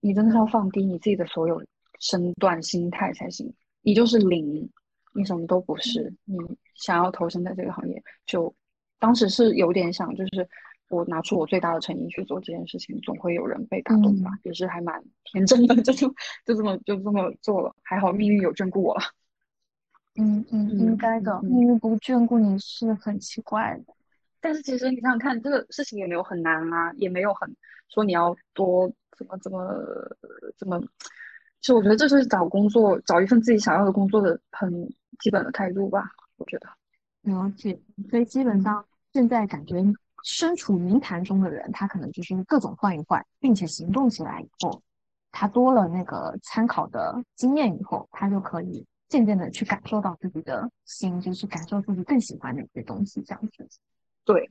[0.00, 1.62] 你真的是要放低你自己的所有
[1.98, 3.52] 身段、心态才行。
[3.82, 4.70] 你就是零，
[5.14, 6.14] 你什么都不是。
[6.24, 6.36] 你
[6.76, 8.54] 想要投身在这个行业，就
[8.98, 10.48] 当时是有点想，就是
[10.90, 16.08] 我拿出我最大的诚意去做这件事情，总会有人被打动吧， 也是还蛮天真的，就就
[16.44, 17.74] 就这么就这么做了。
[17.82, 19.00] 还好命运有眷顾我了。
[20.16, 23.94] 嗯嗯，应该的，命运不眷顾你是很奇怪的。
[24.40, 27.56] 但是其实你想想看，这个事情也没有很难啊，也没有很
[27.88, 29.74] 说你要多怎么怎么
[30.58, 30.80] 怎么。
[31.60, 36.10] 其实我觉得这是找工作，找一份自己想要的工作的很基本的态度吧。
[36.38, 36.68] 我觉得
[37.22, 37.78] 了解，
[38.10, 39.76] 所以基本上现在感觉
[40.24, 44.82] 身处泥潭中的人，他可能就是各种换一换，并且行动起来以后，
[45.32, 53.68] 他多了那个参考的经验以后，他就可以渐渐的去感受到自己的心，就是感受自己更喜欢的一些东西，这样子。
[54.24, 54.50] 对。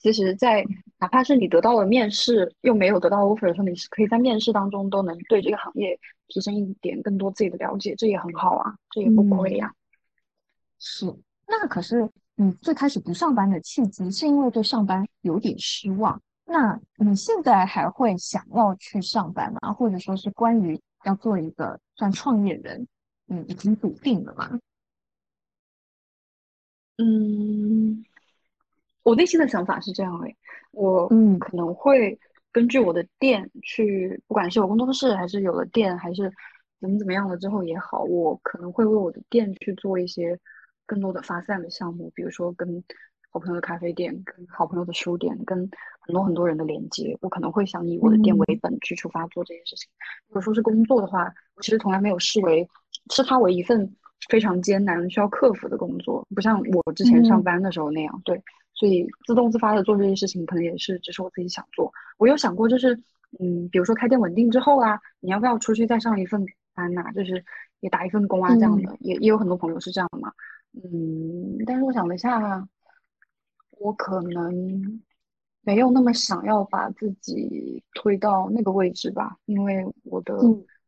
[0.00, 0.64] 其实，在
[0.98, 9.72] 哪怕是你得到了面试，又没有得到 offer 的时候，你是可以在面试当中都能对这个行业提升一点更多自己的了解，这也很好啊，这也不亏呀。
[10.78, 11.06] 是，
[11.46, 16.20] 那可是你最开始不上班的契机，是因为对上班有点失望。
[16.44, 19.72] 那你现在还会想要去上班吗？
[19.72, 22.86] 或者说是关于要做一个算创业人，
[23.28, 24.58] 嗯，已经笃定了吗？
[26.98, 28.04] 嗯。
[29.02, 30.36] 我内心的想法是这样诶，
[30.72, 32.18] 我嗯可能会
[32.50, 36.28] 根据我的店去，不管是有工作室还是有了店，还是
[36.80, 40.36] 怎么怎么样了之后也好，我可能会为我的店去做一些
[40.86, 42.82] 更多的发散的项目，比如说跟
[43.30, 45.58] 好朋友的咖啡店、跟好朋友的书店、跟
[46.00, 49.88] 很多很多人的连接，我可能会想以我的店为本去出发做这件事情。
[50.28, 52.66] 如果说是工作的话，我其实从来没有视为
[53.10, 53.94] 视它为一份
[54.30, 58.42] 非常艰难需要克服的工作，不像我之前上班的时候那样，对。
[58.78, 61.90] 所以自动自发的做这些事情，可能也是只是我自己想做。
[62.18, 62.94] 我有想过，就是
[63.38, 67.10] 嗯，比如说开店稳定之后啊，你要不要出去再上一份班呐？
[67.14, 67.42] 就是
[67.80, 70.30] 也打一份工啊，这样的，也也有很多朋友是这样的嘛。
[70.76, 72.68] 嗯，但是我想了一下，
[73.70, 75.02] 我可能
[75.62, 80.36] 没有那么想要把自己推到那个位置吧，因为我的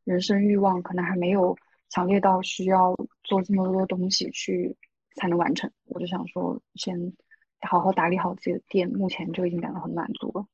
[0.05, 1.57] 人生欲望可能还没有
[1.89, 4.77] 强烈到需要做这么多东西去
[5.17, 5.71] 才能完成。
[5.87, 7.13] 我就想说，先。
[7.63, 10.47] 好好打理好自己的店，目前就已经感到很满足了。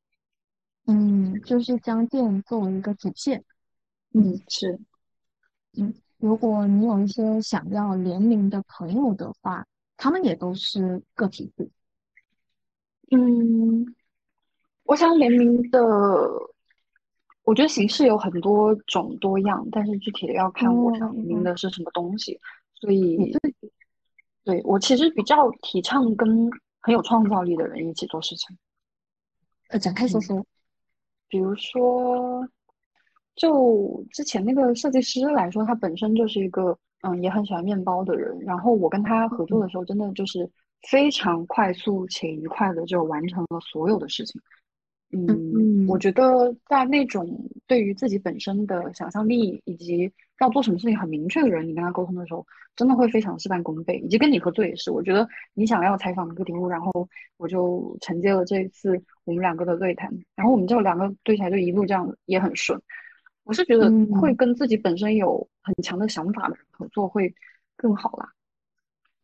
[0.87, 3.45] 嗯，就是将店作为一个主线。
[4.15, 4.81] 嗯，是。
[5.77, 5.93] 嗯，
[6.25, 9.67] 如果你有一些想要联名的朋友的话，
[9.99, 11.71] 他们也都是个体户。
[13.11, 13.95] 嗯，
[14.85, 15.83] 我想联名的，
[17.43, 22.41] 我觉得形式有很多种多样，但是具体的要看我想联名的是什么东西。
[22.73, 23.37] 所以，
[24.45, 26.51] 对我其实比较提倡跟。
[26.87, 28.59] 很有创造力的人一起做事情，
[29.71, 30.45] 呃，展开说说。
[31.29, 32.47] 比如说，
[33.37, 38.39] 就之前那个设计师来说，他本身就是一个嗯也很喜欢面包的人。
[38.41, 40.49] 然后我跟他合作的时候，真的就是
[40.89, 44.41] 非常快速且愉快的就完成了所有的事情。
[45.11, 50.11] 嗯，我觉得在那种对于自己本身的想象力以及
[50.41, 53.99] 要做什么事情很明确的人，你跟他沟通的时候，真的会非常事半功倍。
[53.99, 56.91] 以及跟你合作也是，我觉得你想要采访一个题目，然后
[57.37, 62.81] 我就承接了这一次我们两个的对谈，然后我们就两个对起来就一路这样也很顺。
[63.45, 63.91] 我是觉得
[64.21, 67.33] 会跟自己本身有很强的想法的人合作会
[67.77, 68.33] 更好啦。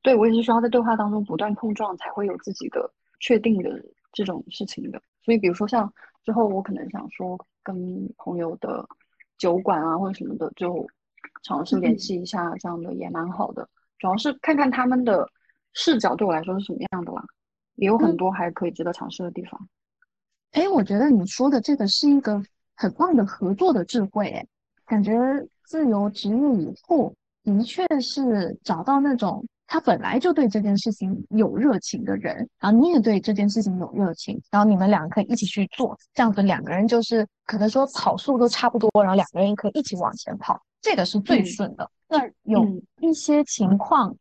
[0.02, 5.02] 对我也是需要在对话当中不断碰撞，才会有自己的确定的这种事情的。
[5.22, 5.92] 所以，比如说像
[6.24, 8.86] 之后我可能想说跟朋友的
[9.36, 10.86] 酒馆啊或者什么的，就
[11.42, 13.68] 尝试联系一下，这样的也蛮好的。
[13.98, 15.28] 主要是看看他们的
[15.74, 17.22] 视角对我来说是什么样的啦，
[17.74, 19.68] 也有很多还可以值得尝试的地方。
[20.52, 22.42] 哎，我觉得你说的这个是一个
[22.80, 24.46] 很棒的合作的智慧，哎，
[24.86, 25.12] 感觉
[25.66, 27.14] 自由职业以后
[27.44, 41.90] 的确是找到那种他本来就对这件事情有热情的人，然后你也对这件事情有热情，然后你们两个可以一起去做，这样子两个人就是可能说跑速都差不多，然后两个人可以一起往前跑，这个是最顺的。
[42.08, 42.66] 那有
[43.02, 44.16] 一些情况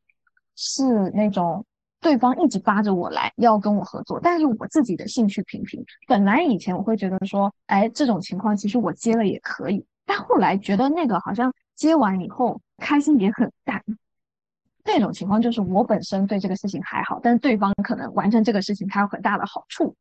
[0.57, 1.66] 是那种。
[2.02, 5.84] 对方一直扒着我来要跟我合作，但是我自己的兴趣平平。
[6.08, 13.84] 本来以前我会觉得说，哎，这种情况其实我接了也可以，但后来觉得那个好像接完以后开心也很淡。
[14.86, 19.93] 那种情况就是我本身对这个事情还好，但是对方可能完成这个事情他有很大的好处。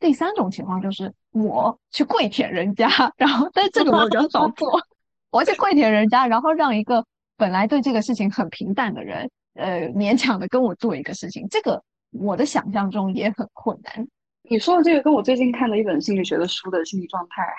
[0.00, 4.80] 第三种情况就是我去跪舔人家，然后但是这个我比较少做，
[5.30, 7.04] 我去跪舔人家，然后让一个
[7.36, 9.30] 本来对这个事情很平淡的人。
[9.54, 14.08] 呃，勉强的跟我做一个事情，这个我的想象中也很困难。
[14.42, 17.54] 你说的这个跟我最近看的一本心理学的书的心理状态还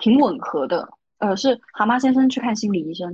[0.00, 0.88] 挺吻合的。
[1.18, 3.12] 呃，是蛤蟆先生去看心理医生，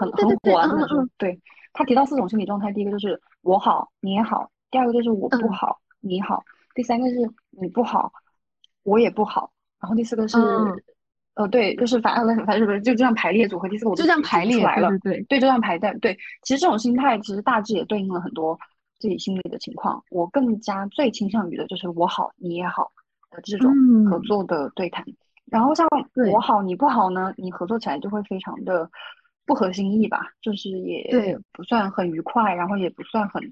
[0.00, 1.08] 很很火啊，那种。
[1.18, 1.40] 对
[1.72, 6.42] 他提到四种心理状态，第一个就是我好你也好，第二个就是我不好你好，
[6.74, 7.14] 第三个是
[7.50, 8.12] 你不好
[8.82, 10.36] 我也不好，然后第四个是。
[11.34, 13.68] 呃，对，就是反正反正不是就这样排列组合。
[13.68, 16.16] 第四个我就这样排列来了，对对，就这样排在对。
[16.42, 18.56] 其实这种心态其实大致也对应了很多
[19.00, 20.02] 自己心里的情况。
[20.10, 22.92] 我更加最倾向于的就是我好你也好
[23.30, 23.72] 的这种
[24.08, 25.04] 合作的对谈。
[25.46, 25.86] 然后像
[26.32, 28.88] 我好你不好呢，你合作起来就会非常的
[29.44, 33.42] 不合心意吧，就是也不算很愉快，然后也不算很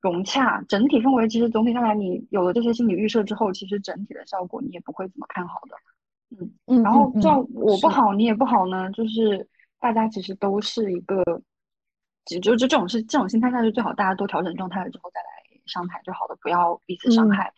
[0.00, 0.62] 融洽。
[0.68, 5.74] 整体氛围其实总体上来，你有了这些心理预设之后，其实整体的效果你也不会怎么看好的。
[6.66, 9.46] 嗯，然后这样我不好，你也不好呢，就是
[9.80, 11.22] 大家其实都是一个，
[12.24, 17.52] 就就这种是这种心态下是最好，大家都调整状态了之后再来上台就好了，不要彼此伤害。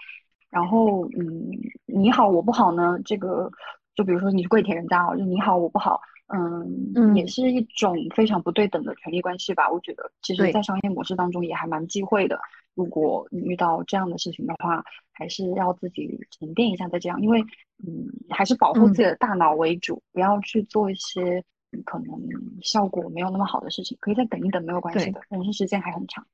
[0.49, 1.51] 然后，嗯，
[1.87, 3.51] 你好我不好呢，这个
[3.95, 9.69] 就比如说你是跪舔人家哦，就你好我不好，嗯，也是一种非常不对等的权利关系吧。
[9.71, 12.41] 我觉得，其实，在商业模式当中也还蛮忌讳的。
[12.77, 17.41] 如果你遇到这样的事情的话，还是要自己沉淀一下再这样，因为
[17.85, 21.43] 嗯，还是保护自己的大脑为主，不要去做一些
[21.87, 22.07] 可能
[22.61, 23.97] 效果没有那么好的事情。
[23.99, 26.27] 可以再等一等，没有关系的，人生时间还很长。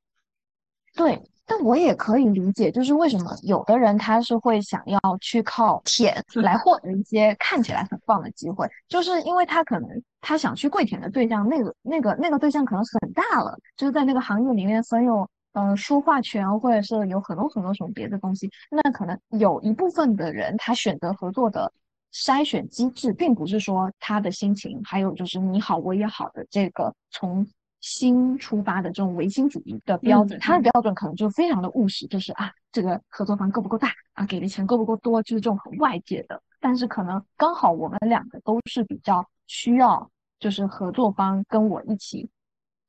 [0.97, 9.89] 对，但我也可以理解，就是为什么有的人他是会想要去靠舔来获得一些看起来很棒的机会，就是因为他可能
[10.21, 15.29] 他想去跪舔的对象，那个那个那个对象可能很大了，就是在那个行业里面很有。
[15.53, 21.73] 嗯，说话权或者是有很多很多什么别的东西，那可能有一部分的人他选择合作的
[22.13, 27.47] 筛选机制，并不是说他的心情，还有就是你好我也好的这个从
[27.81, 36.41] 心出发的这种唯心主义的标准，他的标准可能就非常的务实，就是啊这个合作方够不够大啊，给的钱够不够多，就是这种很外界的。
[36.61, 42.31] 但是可能刚好我们两个都是比较需要，就是合作方跟我一起。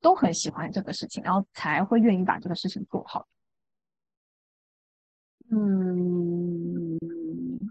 [0.04, 3.26] 都很喜欢这个事情，然后才会愿意把这个事情做好。
[5.50, 6.98] 嗯，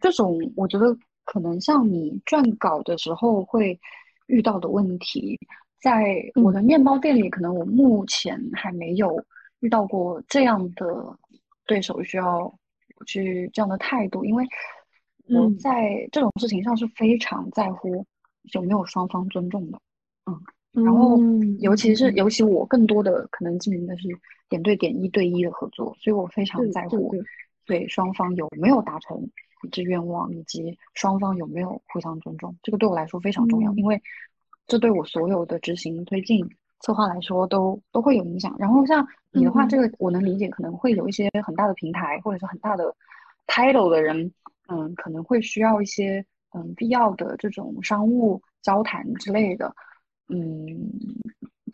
[0.01, 3.79] 这种我觉得可能像你撰稿的时候会
[4.25, 5.39] 遇到的问题，
[5.79, 9.23] 在我的面包店里，可能我目前还没有
[9.59, 11.15] 遇到过这样的
[11.67, 12.51] 对手需要
[13.05, 14.43] 去这样的态度，因为
[15.29, 18.03] 我在这种事情上是非常在乎
[18.53, 19.79] 有没有双方尊重的。
[20.25, 20.41] 嗯。
[20.73, 21.19] 然后，
[21.59, 24.07] 尤其是尤其我更多的可能经营的是
[24.49, 27.13] 点对点、一对一的合作，所以我非常在乎
[27.65, 29.29] 对双方有没有达成
[29.63, 32.55] 一致愿望，以及双方有没有互相尊重。
[32.63, 34.01] 这个对我来说非常重要，因为
[34.65, 36.43] 这对我所有的执行、推进、
[36.79, 38.55] 策划来说都都会有影响。
[38.57, 42.95] 然后像你的话，这个我能理解，可能会有一些很大的平台或者是很大的
[43.45, 44.31] title 的人，
[44.69, 49.67] 嗯，可能会需要一些嗯必要的这种商务交谈之类的。
[49.67, 49.73] 嗯，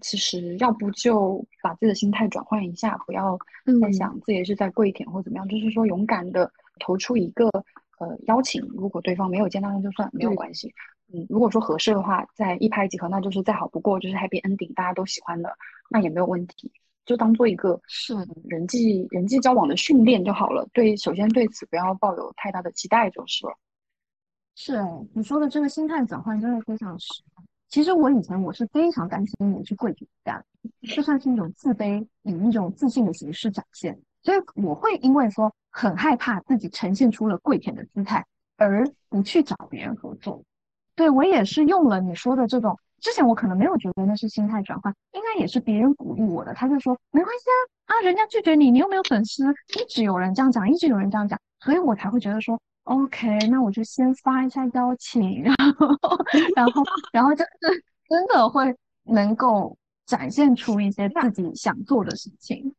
[0.02, 3.38] 其实要不就把自己的心态转换一下，不要
[3.82, 7.50] 再想自己是在跪舔或怎么样，就是说勇敢的投出一个
[8.00, 10.74] 呃邀请，如果对方没有接到那就算没有关系。
[11.12, 15.52] 嗯，如果说合适的话，再一拍即合，那就是再好不过，就是 happy ending，大家都喜欢的，
[15.90, 16.72] 那也没有问题，
[17.06, 18.14] 就当做一个是
[18.46, 20.68] 人际人际交往的训练就好了。
[20.72, 23.54] 对，首先对此不要抱有太大的期待就是了。
[24.56, 24.82] 是
[25.14, 27.46] 你说的这个心态转换真的非常实用。
[27.70, 30.44] 其实我以前我是非常担心我去跪舔人家，
[30.96, 34.00] 就算是一种自卑，以一种自信的形式展现。
[34.24, 38.26] 所以我会因为说很害怕自己呈现出了跪舔的姿态，
[38.58, 40.44] 而不去找别人合作。
[40.96, 46.54] 对我也是用了你说的这种，之前我可能没有觉得那是心态转换，应该也是别人鼓励我的。
[46.56, 47.46] 他就说没关系
[47.86, 49.44] 啊，啊人家拒绝你，你又没有损失，
[49.80, 52.60] 一直有人这样讲，一直有人这样讲，所以我才会觉得说。
[52.90, 55.88] OK，那我就先发一下邀请，然后，
[56.56, 56.84] 然后，
[57.14, 59.78] 然后就是真的会能够
[60.08, 62.74] 展现出一些自己想做的事情。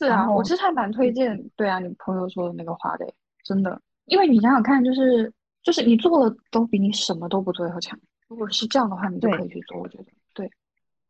[0.00, 3.06] 是啊，我其实还蛮推荐，对啊，你朋友说的那个话的，
[3.44, 5.32] 真的，因为你想想看，就是
[5.62, 7.96] 就是你做的都比你什么都不做要强。
[8.26, 9.78] 如果是这样的话，你就可以去做。
[9.78, 10.50] 我觉得，对，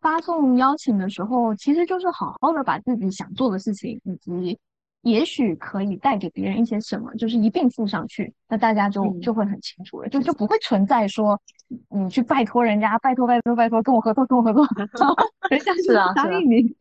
[0.02, 4.58] 发送邀请的时候，其实就是好好的把自己想做的事情，以及
[5.02, 11.40] 也许可以带给别人一些什么，就是一并附上去，那大家就就会很清楚了，就就不会存在说
[11.88, 14.52] 你去拜托人家，拜托拜托拜托跟我合作跟我合
[14.96, 15.16] 作，
[15.50, 16.76] 人家是啊答应你。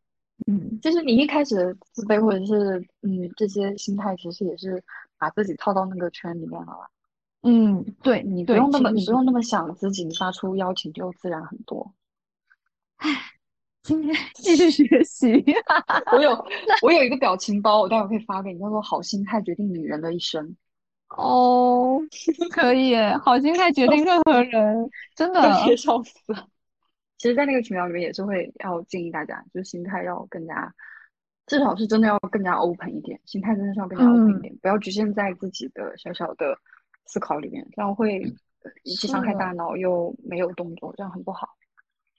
[0.48, 4.84] 嗯，就是你一开始自卑或者是嗯这些心态，其实也是
[5.20, 6.90] 把自己套到那个圈里面了。
[7.44, 11.94] 嗯，对，你不用那么你不用那么想自己，你发出邀请就自然很多。
[12.98, 13.10] 唉，
[14.36, 15.44] 继续学习。
[16.12, 16.46] 我有
[16.82, 20.56] 我有一个表情包，我待会可以发给你，叫做“好心态决定女人的一生”。
[21.10, 22.00] 哦，
[22.52, 25.42] 可以，好心态决定任何人，真的。
[25.76, 26.48] 笑死了。
[27.18, 30.74] 其实，在那个群聊里面也是会要建议大家，就是心态要更加，
[31.46, 36.58] 至少是真的要更加 open 一点，心态真的是要更加 open 一点，不要局限在自己的小小的
[37.06, 38.24] 思考里面，这样会
[38.84, 41.50] 既伤害大脑又没有动作，这样很不好。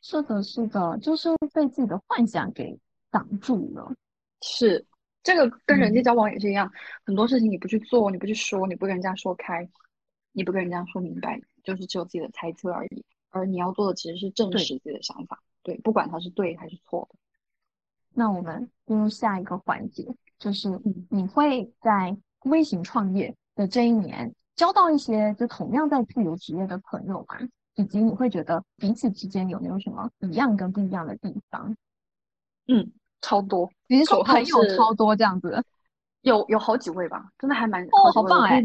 [0.02, 2.78] 是的，是的，就是被自己的幻想给
[3.10, 3.94] 挡住了。
[4.42, 4.84] 是，
[5.22, 6.70] 这个跟人际交往也是一样，
[7.06, 9.66] 很多事情你不去做，你不去说，你不跟人家说开，
[10.32, 13.04] 你不跟人家说明白，就是只有自己的猜测而已。
[13.30, 17.18] 而你要做的其实是证实自己的想法，对，不管它是对还是错的。
[18.12, 20.06] 那我们进入下一个环节，
[20.38, 20.68] 就是
[21.08, 27.48] 你会在微型创业的这一年交到一些就同样在自由职业的朋友吗？
[27.74, 31.74] 以及你会觉得彼此之间有没有什么一样跟不一样的地方？
[32.68, 35.64] 嗯，超多，你是说朋友超多这样子？
[36.20, 38.62] 有有好几位吧，真的还蛮哦，好棒哎！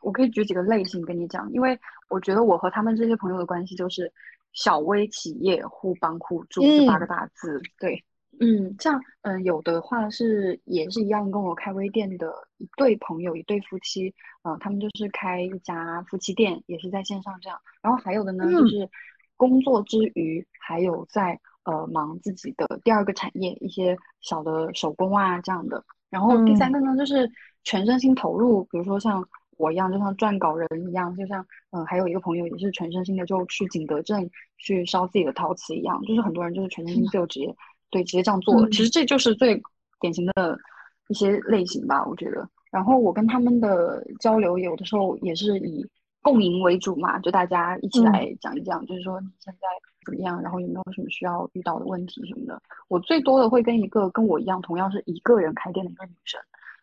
[0.00, 1.78] 我可以举几个类型跟你讲，因为
[2.08, 4.12] 我觉得我和他们这些朋友的关系就是
[4.52, 7.60] 小微企业互帮互助这八个大字。
[7.78, 8.04] 对，
[8.40, 17.58] 嗯，这样，嗯，有的话是也是一样，跟我开微店的一对朋友，一对夫妻，呃，他们就是开一家夫妻店，也是在线上这样。
[17.82, 18.88] 然后还有的呢，就是
[19.36, 25.84] 工作之余还有在呃忙自己的第二个产业，一些小的手工啊这样的。
[26.10, 27.30] 然后第三个呢，就是
[27.62, 29.24] 全身心投入，比如说像。
[29.56, 34.28] 我一样，就像撰稿人一样，就像嗯，还有一个朋友也是全身心的，就去景德镇
[34.58, 37.54] 去烧自己的陶瓷一样，就是很多人就是全身心自由职业，
[37.94, 38.68] 对，直接这样做了。
[38.70, 39.62] 其实这就是最
[40.00, 40.58] 典型的
[41.06, 42.44] 一些类型吧，我觉得。
[42.72, 45.86] 然后我跟他们的交流，有的时候也是以
[46.22, 49.68] 共赢为主嘛，就大家一起来讲一讲，就是说你现在
[50.04, 52.60] 怎么样，然后有没有什么需要遇到的问题什么的。
[52.88, 56.40] 我最多的会跟一个跟我一样，同样是一个人开店的一个女生。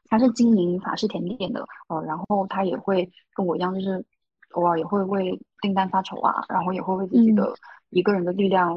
[0.07, 4.01] 她是经营法式甜点的，呃，然后她也会跟我一样，就是
[4.51, 7.53] 偶尔也会为订单发愁啊，然后也会为自己的
[7.91, 8.75] 一个人的力量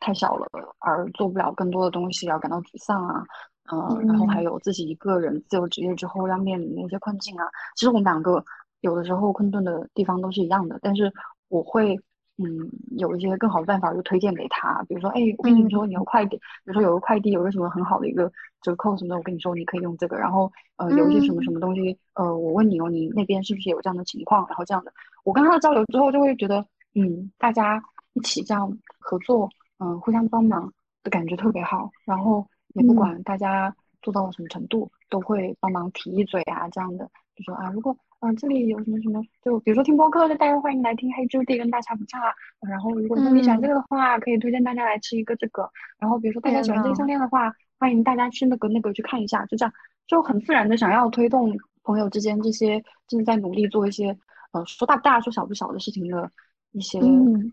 [0.00, 0.46] 太小了
[0.78, 3.24] 而做不了更多的东西而感到沮丧啊，
[3.70, 7.46] 嗯，然后还有自己一个人自由职业之后要面临的一些困境啊。
[7.76, 8.44] 其实我们两个
[8.80, 11.12] 有的时候困顿的地方都是一样的，但是
[11.48, 12.00] 我会。
[12.38, 12.48] 嗯，
[12.96, 18.32] 有一些更好的办法就推荐给他，比如说，哎，我跟你说，你有快递，比如说有个快递有个什么很好的一个
[18.62, 20.16] 折扣什么的，我跟你说你可以用这个。
[20.16, 24.46] 然后，呃，有一些什么什么东西，呃，我问你哦，你那边是不是有这样的情况？
[24.48, 24.92] 然后这样的，
[25.24, 27.80] 我跟他的交流之后，就会觉得，嗯，大家
[28.14, 29.48] 一起这样合作，
[29.78, 31.90] 嗯，互相帮忙的感觉特别好。
[32.04, 37.96] 然后也不管大家做到了什么程度，都会帮忙提一嘴啊，这样的，就说啊，如果。
[38.24, 39.20] 嗯，这里有什么什么？
[39.44, 42.32] 就比如说听播客，就大家欢迎来听黑朱棣跟大差不差。
[42.60, 45.68] 然后，如果说你喜欢这个的话，可以推荐大家来吃一个这个。
[45.98, 49.44] 然后，比如说大家喜欢这个项链的话，欢迎大家去那个那个去看一下。
[49.46, 49.74] 就这样，
[50.06, 51.52] 就很自然的想要推动
[51.82, 54.16] 朋友之间这些正在努力做一些
[54.52, 56.30] 呃说大不大说小不小的事情的
[56.72, 57.00] 一些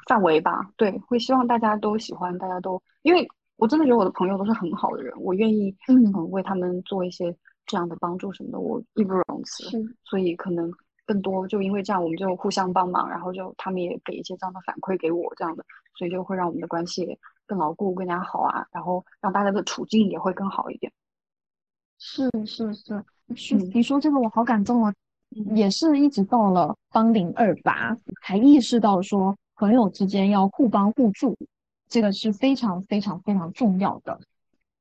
[0.08, 0.72] 范围吧。
[0.76, 7.36] 对，会希望大家都喜欢，大家都因为我真的觉得我的朋友都是很好的人，我愿意嗯为他们做一些。
[7.72, 9.70] 这样的帮助什么的，我义不容辞。
[10.04, 10.74] 所以可能
[11.06, 15.64] 更多就因为这样，我们就互相帮忙，然后就他们也给一些这样的反馈给我，这样的，
[15.96, 20.92] 所以就会让我们的关系更牢固、更加好啊，然后让大家的处境也会更好一点。
[22.00, 23.06] 是是是，
[23.36, 24.92] 是你说这个我好感动啊！
[25.30, 31.38] 也是一直到了芳龄二八，才意识到说朋友之间要互帮互助，
[31.88, 34.20] 这个是非常非常非常重要的。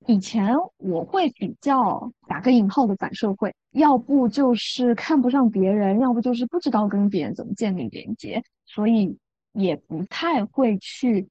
[0.06, 9.18] 以前我会比较打个引号的反社会，要不就是看不上别人，要不就是不知道跟别人怎么建立连接，所以
[9.52, 11.28] 也不太会去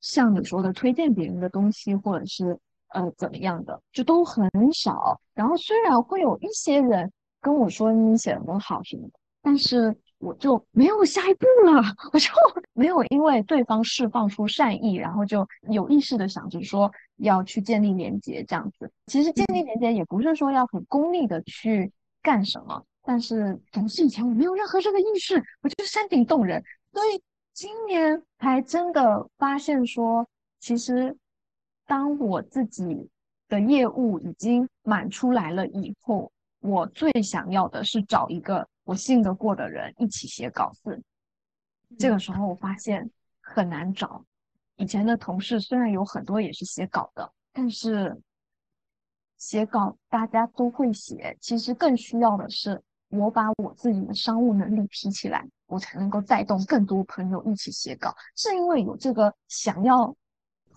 [0.00, 5.20] 像你说的推荐别人的东西，或者是呃怎么样的，就都很少。
[5.34, 11.82] 然后虽然会有一些人跟我说你写的很好什么的，但是我就没有下一步了，
[12.12, 12.28] 我就
[12.72, 18.90] 没有因为对方释放出善意，然后就有意识的想着说要去建立连接这样子。
[19.06, 26.62] 其实建立连接也不是说要很功利的去干什么，但是总是以前我没有任何这个意识，我就是山顶洞人，
[26.92, 27.22] 所以
[27.54, 30.26] 今年才真的发现说，
[30.58, 31.16] 其实
[31.86, 33.08] 当我自己
[33.48, 36.30] 的业务已经满出来了以后，
[36.60, 38.68] 我最想要的是找一个。
[38.84, 41.02] 我信得过的人一起写稿子，
[41.98, 43.10] 这个时候我发现
[43.42, 44.24] 很难找。
[44.76, 48.18] 以前的同事虽然有很多也是写稿的，但是
[49.36, 58.16] 写稿大家都会写，其实更需要的是我把我自己的商务能力提起来，我才能够带动更多朋友一起写稿。
[58.36, 60.16] 是因为有这个想要。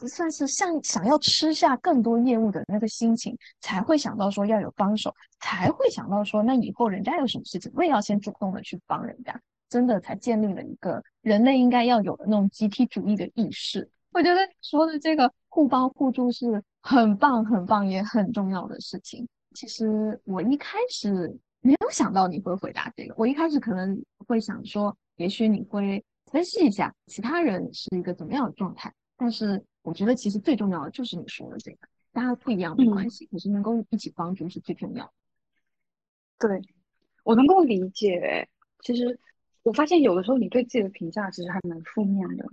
[0.07, 9.39] 算是像想要吃下更多业务的那个心情，才会想到说要有帮手，才会想到说那以后人家有什么事情，我也要先主动的去帮人家，
[9.69, 13.89] 真的才建立了一个人类应该要有的那种集体主义的意识。
[14.11, 19.27] 我觉得说的这个互帮互助是很棒、很棒也很重要的事情。
[19.55, 29.63] 其实我一开始没有想到你会回答这个，我一开始可能会想说，也许你会分析一下其他人是一个怎么样的状态，但是。
[29.83, 31.77] 我觉得其实最重要的就是你说的这个，
[32.11, 35.11] 大家不一样的关系，可是能够一起帮助是最重要的。
[36.37, 36.61] 对，
[37.23, 38.47] 我能够理解。
[38.83, 39.19] 其实
[39.63, 42.45] 我发现有的时候你对自己的评价其实还蛮负面的。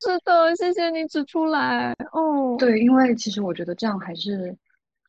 [0.00, 1.94] 是的，谢谢你指出来。
[2.10, 4.56] 哦，对，因为其实我觉得这样还是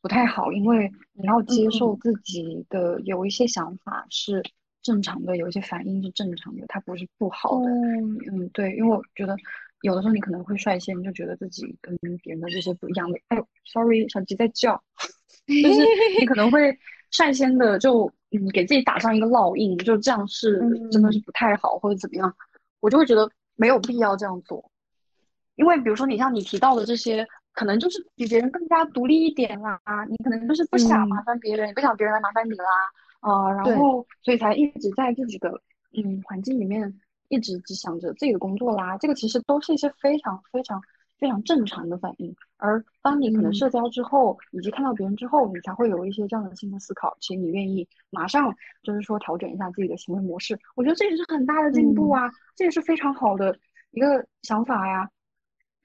[0.00, 4.42] 不太好，因为你要接受自己的有一些想法是
[4.80, 7.68] 正常的，有一些反应是正常的，它不是不好的。
[7.68, 9.36] 嗯，对，因为我觉得。
[9.84, 14.82] 有的时候你可能会率先就觉得自己跟别人的这些不一样的，哎呦，sorry，小鸡在叫，
[15.46, 15.86] 就是
[16.18, 16.78] 你可能会
[17.10, 20.58] 率先的就嗯给自己打上一个烙印，就这样是
[20.90, 22.34] 真的是不太好或者怎么样，
[22.80, 24.70] 我就会觉得没有必要这样做，
[25.56, 29.78] 因为比如说你像你提到的这些，可能就是比别人更加独立一点啦，
[30.08, 32.64] 你可能就是不想麻烦别人，也不想别人来麻烦你啦，
[33.20, 35.60] 啊，然后所以才一直在自己的
[35.92, 36.98] 嗯环境里面。
[37.34, 40.80] 一直只想着自己的工作啦，这个其实都是一些非常非常
[41.18, 42.34] 非常正常的反应。
[42.56, 50.58] 而当你可能社交之后，以及看到别人之后，你才会有一些这样的新的思考，且你愿意马上就是说调整一下自己的行为模式。
[50.76, 53.56] 我觉得这也是很大的进步啊，这也是非常好的
[53.90, 55.08] 一个想法呀。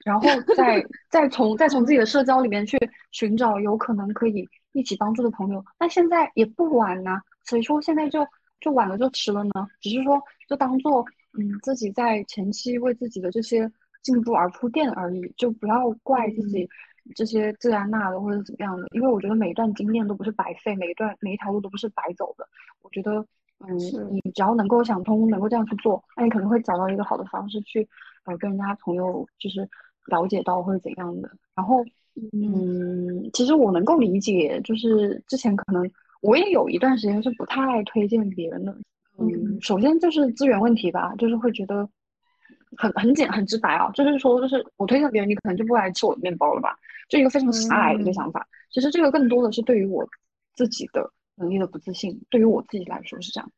[0.04, 2.78] 然后再 再从再从自己的社交里面去
[3.10, 7.18] 寻找有可能可以一起帮助的朋友，那现在也不晚呢。
[7.44, 8.26] 谁说现在就
[8.60, 9.50] 就晚了就迟了呢？
[9.80, 11.04] 只是说就当做。
[11.38, 13.70] 嗯，自己在前期为自己的这些
[14.02, 16.68] 进步而铺垫而已，就不要怪自己
[17.14, 22.46] 这些这啊那的或者怎么样的，因为我觉得每一段经验都不是白费，每一段每一条路都不是白走的。
[22.82, 23.24] 我觉得，
[23.60, 23.78] 嗯，
[24.10, 27.86] 你只要能够想通，能够这样去做，那你可能会找到一个好的方式去，
[28.24, 29.68] 呃，跟人家朋友就是
[30.06, 31.30] 了解到或者怎样的。
[31.54, 31.84] 然后，
[32.32, 35.88] 嗯，其实我能够理解，就是之前可能
[36.22, 38.76] 我也有一段时间是不太推荐别人的。
[39.20, 41.88] 嗯，首先就是资源问题吧，就是会觉得
[42.76, 46.76] 很很简很直白啊，就是说，就是我推荐别人，你可能就不来吃我的面包了吧，
[47.08, 48.46] 就一个非常狭隘的一个想法。
[48.70, 50.08] 其实这个更多的是对于我
[50.54, 53.50] 自己的能力的不自信，对于我自己来说是这样。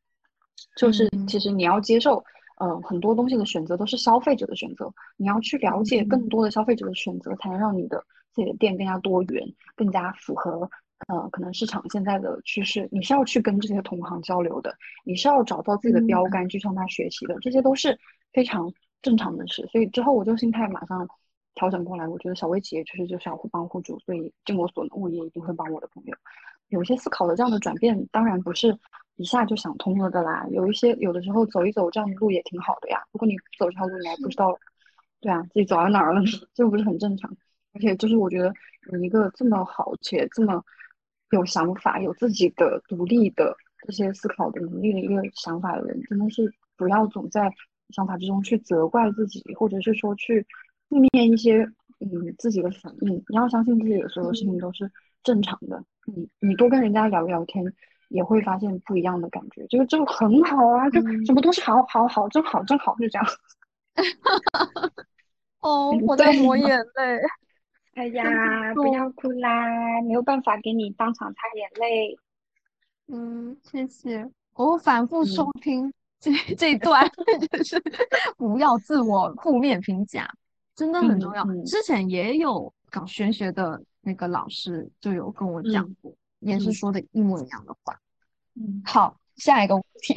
[0.75, 2.23] 就是其实你要接受，
[2.57, 10.69] 呃，很多东西的选择都是消费者的选择，你要去了解更多的消费者的选择，才能让你的自己的店更加多元，更加符合。
[11.07, 14.73] 呃，可能市场现在的趋势，你是要去跟这些同行交流的，
[15.03, 17.97] 你是要找到自己的标杆去向他学习的，这些都是
[18.31, 19.67] 非常正常的事。
[19.71, 21.07] 所以之后我就心态马上
[21.55, 26.15] 调整过来，我觉得小微企业确实就是要互帮互助，所以尽我所能，我也一定会帮我的朋友。
[26.69, 28.77] 有一些思考的这样的转变，当然不是
[29.17, 30.45] 一下就想通了的啦。
[30.51, 33.03] 有一些有的时候走一走这样的路也挺好的呀。
[33.11, 34.57] 如果你走这条路，你还不知道，
[35.19, 36.21] 对啊，自己走到哪儿了，
[36.55, 37.35] 这不是很正常？
[37.73, 38.53] 而且就是我觉得
[38.91, 40.63] 有一个这么好且这么。
[41.33, 43.55] 有想法、有自己的独立的
[43.85, 47.51] 这些思考的能力的一个想法的人，真的是不要总在
[47.89, 50.45] 想法之中去责怪自己，或者是说去
[50.89, 51.63] 负面一些
[51.99, 53.15] 嗯自己的反应。
[53.27, 54.89] 你要相信自己的所有事情都是
[55.23, 55.83] 正常的。
[56.05, 57.65] 你你多跟人家聊聊天，
[58.09, 63.27] 也会发现不一样的感觉，就就很好啊，就什么都是好好好，真好真好，就这样。
[65.61, 67.19] 哦， 我在抹眼泪。
[67.95, 72.17] 哎呀，不要哭啦，没有办法给你当场擦眼泪。
[73.07, 74.27] 嗯，谢谢。
[74.55, 77.07] 我反复收听这这一段，
[77.51, 77.81] 就是
[78.37, 80.27] 不要自我负面评价，
[80.75, 81.45] 真的很重要。
[81.65, 87.95] 之前也有搞玄学的那个老师就有跟我讲过，也是说的一模一样的话。
[88.55, 90.15] 嗯，好，下一个问题，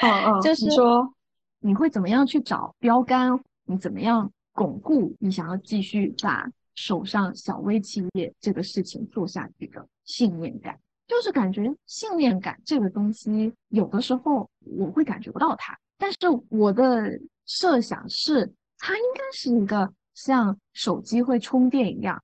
[0.00, 1.14] 嗯嗯，就是你说，
[1.60, 3.38] 你会怎么样去找标杆？
[3.64, 10.78] 你怎么样巩固你想要继续把手上小微企业这个事情做下去的信念感？
[11.08, 16.18] 就是感觉信念感这个东西，有的时候我会感觉不到它，但是
[16.48, 22.22] 我的设想是，它应该是一个像手机会充电一样，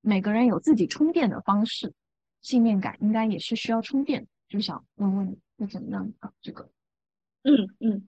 [0.00, 1.92] 每个人有自己充电的方式，
[2.42, 4.26] 信念感应该也是需要充电。
[4.48, 6.68] 就想问问你会怎么样搞这个？
[7.44, 8.06] 嗯嗯，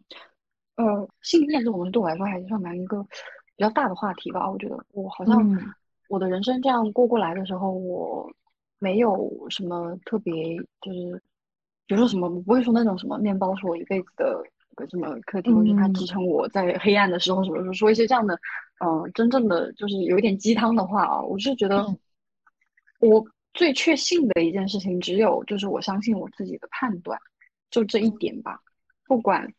[0.74, 4.50] 呃，信念这种东西对我来说还是算蛮一个比较大的话题吧。
[4.50, 5.72] 我觉得我好像嗯
[6.08, 8.30] 我的人生这样过过来的时候，我
[8.78, 11.22] 没有什么特别，就是
[11.86, 14.42] 比如说什么，我不会说那种什么面包是我一辈子的
[14.74, 18.38] 个什么课题，或者是它支嗯撑我在黑暗的时候什么什么说一些这样的，
[18.80, 21.20] 呃，真正的就是有一点鸡汤的话啊。
[21.22, 21.98] 我是觉得嗯
[23.00, 27.18] 我最确信的一件事情，只有就是我相信我自己的判断，
[27.70, 28.60] 就这一点吧。
[29.06, 29.52] 不管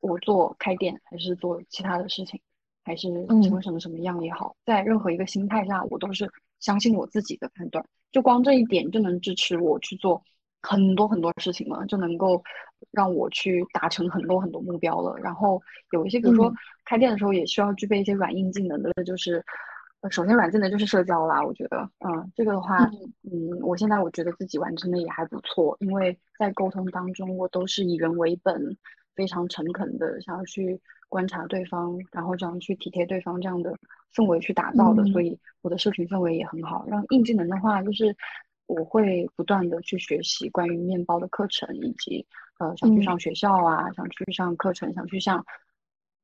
[0.00, 2.40] 我做开店还是做其他的事情，
[2.90, 6.28] 还是成为嗯什么什么样也好，在任何一个心态下，我都是
[6.58, 7.84] 相信我自己的判断。
[8.10, 10.20] 就光这一点就能支持我去做
[10.60, 12.42] 很多很多事情了，就能够
[12.90, 15.16] 让我去达成很多很多目标了。
[15.22, 15.62] 然后
[15.92, 19.44] 有一些，比如说嗯开店的时候也需要具备一些软硬技能的，就是
[20.00, 21.40] 呃首先软技能就是社交啦。
[21.40, 28.76] 我觉得，嗯，这个的话，嗯嗯，我现在我觉得自己完成的也还不错，因为在沟通当中，我都是以人为本，
[29.20, 33.76] 非常诚恳的想要去观察对方，然后这样去体贴对方这样的
[34.14, 36.86] 氛围去打造的，所嗯以我的社群氛围也很好。
[36.88, 38.16] 让硬技能的话，就是
[38.64, 42.26] 我会不断的去学习关于面包的课程，以及
[42.58, 45.44] 呃想去嗯上学校啊，想去上课程，想去上，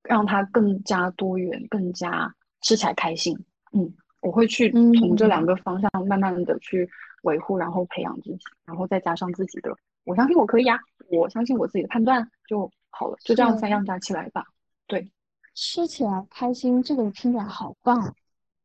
[0.03, 3.37] 让它更加多元，更加吃起来开心。
[3.75, 3.93] 嗯，
[4.23, 6.89] 我会去从这两嗯个方向慢慢的去
[7.25, 9.77] 维护，然后培养自己，然后再加上自己的，
[10.07, 10.81] 我相信我可以呀，
[11.11, 14.45] 我相信我自己的判断就好了，就这样三样加起来吧。
[14.87, 15.11] 对，
[15.55, 18.15] 吃起来开心，这个听起来好棒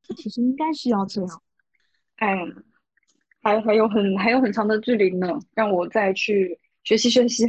[0.03, 0.13] 这！
[0.13, 1.41] 其实应该是要这样。
[2.17, 2.37] 哎，
[3.41, 7.45] 还还有很还有很长的距离呢，让我再去学习学习。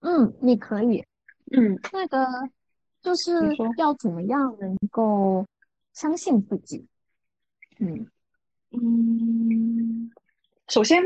[0.00, 1.04] 嗯，你可以。
[1.52, 2.26] 嗯，那个
[3.02, 3.32] 就是，
[3.76, 5.46] 要怎么样能够
[5.92, 6.86] 相信自己？
[7.78, 8.06] 嗯
[8.70, 10.10] 嗯，
[10.68, 11.02] 首先，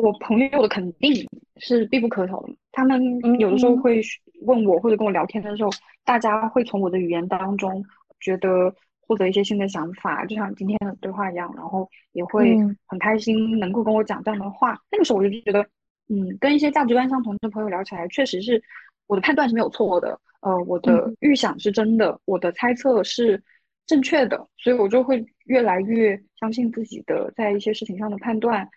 [0.00, 1.12] 我朋友的肯定
[1.56, 2.54] 是必不可少的。
[2.70, 3.00] 他们
[3.40, 4.00] 有的时候嗯会
[4.42, 5.70] 问我，或者跟我聊天的时候，
[6.04, 7.84] 大家会从我的语言当中
[8.20, 14.78] 觉得获得一些新的想法，就像今天的对话一样，然后也会嗯很开心能够跟我讲这样的话。
[14.92, 15.66] 那个时候我就觉得，
[16.08, 18.62] 嗯，跟一些价值观相同的朋友聊起来，确实是
[19.08, 23.42] 我的判断是没有错的，呃，我的嗯预想是真的，我的猜测是
[23.84, 28.68] 正确的，所以我就会越来越相信自己的在一些事情上的判断。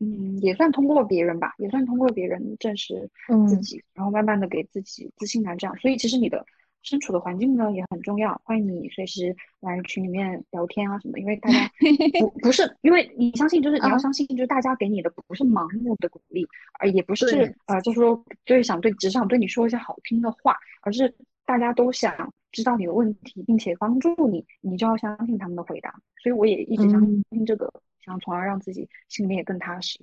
[0.00, 5.76] 嗯，也算通过别人吧，也算通过别人证实自嗯己，然后慢慢的给自己自信感，这样。
[5.78, 6.44] 所以其实你的
[6.82, 11.70] 身处的环境呢也很重要，欢迎你随时来群里面聊天啊什么，因为大家
[12.20, 16.46] 不不是，因为你相信，就是你要啊，相信，就是大家给你的不是盲目的鼓励，
[16.80, 21.14] 而也不是对，呃，就是说就是想对，只是想对你说一些好听的话，而是
[21.46, 25.94] 大家都想知道你的问题，并且帮助你，你就要相信他们的回答。
[26.22, 27.72] 所以我也一直相嗯，信这个，
[28.04, 30.00] 想从而让自己心里面也更踏实。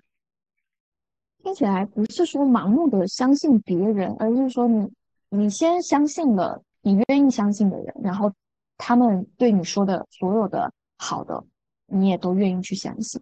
[1.43, 4.91] 听起来不是说盲目的相信别人，而是说你
[5.29, 8.33] 你先相信了你愿意相信的人，然后
[8.77, 11.43] 他们对你说的所有的好的，
[11.87, 13.21] 你也都愿意去相信。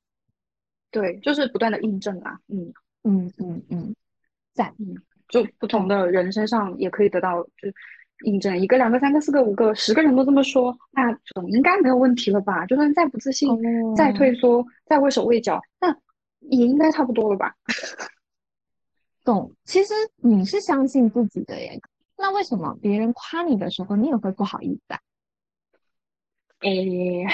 [0.92, 2.74] 对，就是不断的印证啊，嗯
[3.04, 3.96] 嗯嗯嗯，
[4.54, 4.96] 在嗯，
[5.30, 5.88] 就不同。
[5.88, 7.70] 的人身上也可以得到就
[8.26, 12.66] 印证，一个、两个、三个、四个、五个、十个人都这么说，那总应该没有问题了吧？
[12.66, 13.50] 就算再不自信、
[13.96, 15.96] 再哦，退缩、再畏手畏脚，那
[16.40, 17.56] 也应该差不多了吧？
[19.24, 19.52] 懂。
[19.64, 21.80] 其实你是相信自己的耶，
[22.18, 25.00] 那为什么别人夸你的时候，你也会不好意思啊？
[26.62, 27.26] 诶，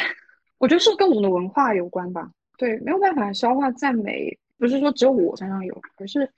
[0.59, 2.29] 我觉得是跟我们的文化有关吧。
[2.57, 6.31] 对，没有办法消化赞美，不是说只有我身上有，可是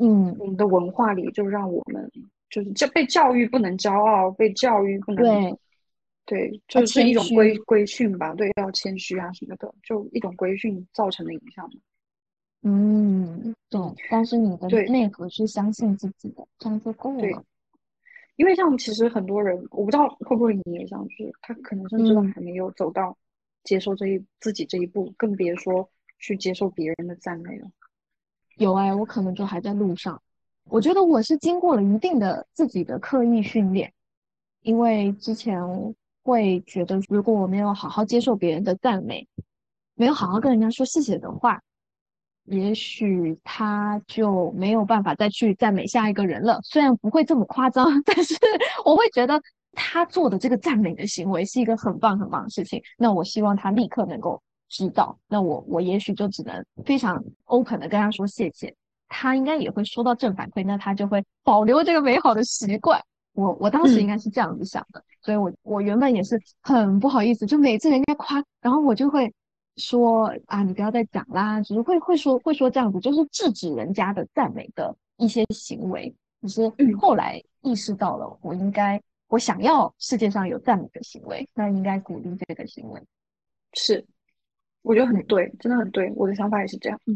[0.00, 2.10] 嗯，我们的文化里就让我们
[2.50, 5.58] 就是教被教育不能骄傲，被教育不能对，
[6.26, 7.56] 对，就是一种规。
[7.58, 11.80] 规训吧，对，要谦虚啊什么的，就一种规训造成的影响嘛。
[12.62, 13.94] 嗯，嗯，懂。
[14.10, 17.42] 但是你的内核是相信自己的，这样就够对，了。
[18.36, 23.16] 因为像其实很多人，我不知道会不会你也像，就是他可能甚至都嗯，还没有走到
[23.62, 25.88] 接受这一自己这一步，更别说
[26.18, 27.70] 去接受别人的赞美了。
[28.56, 30.20] 有哎，我可能就还在路上。
[30.68, 33.92] 我觉得我是经过了一定的自己的刻意训练，
[34.62, 35.60] 因为之前
[36.22, 39.26] 会觉得，如果我没有好好接受别人的赞美，
[39.94, 41.60] 没有好好跟人家说谢谢的话，
[42.44, 46.60] 也许他就没有办法再去赞美下一个人了。
[46.62, 48.34] 虽然不会这么夸张， 但是
[48.84, 49.40] 我会觉得
[49.72, 52.82] 他做的这个赞美的行为是一个很棒很棒的事情。
[52.96, 55.18] 那我希望他立刻能够知道。
[55.28, 58.74] 那我我也许就只能非常 open 的跟他说谢谢。
[59.10, 62.98] 他应该也会收到正反馈，那他就会保留这个美好的习惯。
[63.34, 69.30] 我我当时应该是这样子想的，所以我我原本也是很不好意思，就每次人家夸，然后我就会。
[69.76, 76.14] 说啊，你不要再讲啦，只是会会说会说这样子，就是制止人家的赞美的一些行为。
[76.42, 83.00] 只是后来意识到了，我应该我想要世界上有赞美的行为，那应该鼓励这个行为。
[83.72, 84.04] 是，
[84.82, 87.00] 我觉得很对，真的很对，我的想法也是这样。
[87.06, 87.14] 嗯，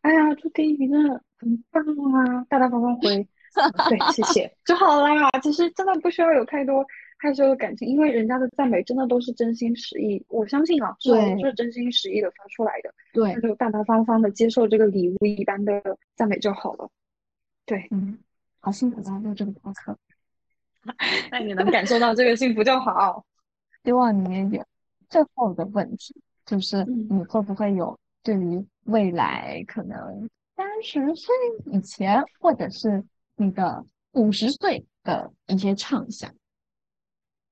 [0.00, 1.82] 哎呀，朱迪，你真的很棒
[2.14, 3.28] 啊，大大方方回，
[3.88, 5.30] 对，谢谢就好啦。
[5.42, 6.84] 其实真的不需要有太多。
[7.18, 15.82] 害羞的感情，因为人家的赞美真的都是真心实意，我相信啊，对，是真心实意的发出来的，对，那就大大方方的接受这个礼物一般的
[16.14, 16.90] 赞美就好了。
[17.64, 18.18] 对，嗯，
[18.60, 19.96] 好幸福啊，录这个播客，
[21.32, 23.24] 那你能感受到这个幸福就好。
[23.82, 24.62] 希望你也有。
[25.08, 26.14] 最后的问题
[26.44, 31.34] 就是，你会不会有对于未来可能三十岁
[31.66, 33.04] 以前，或者是
[33.36, 36.34] 你的五十岁的一些畅想？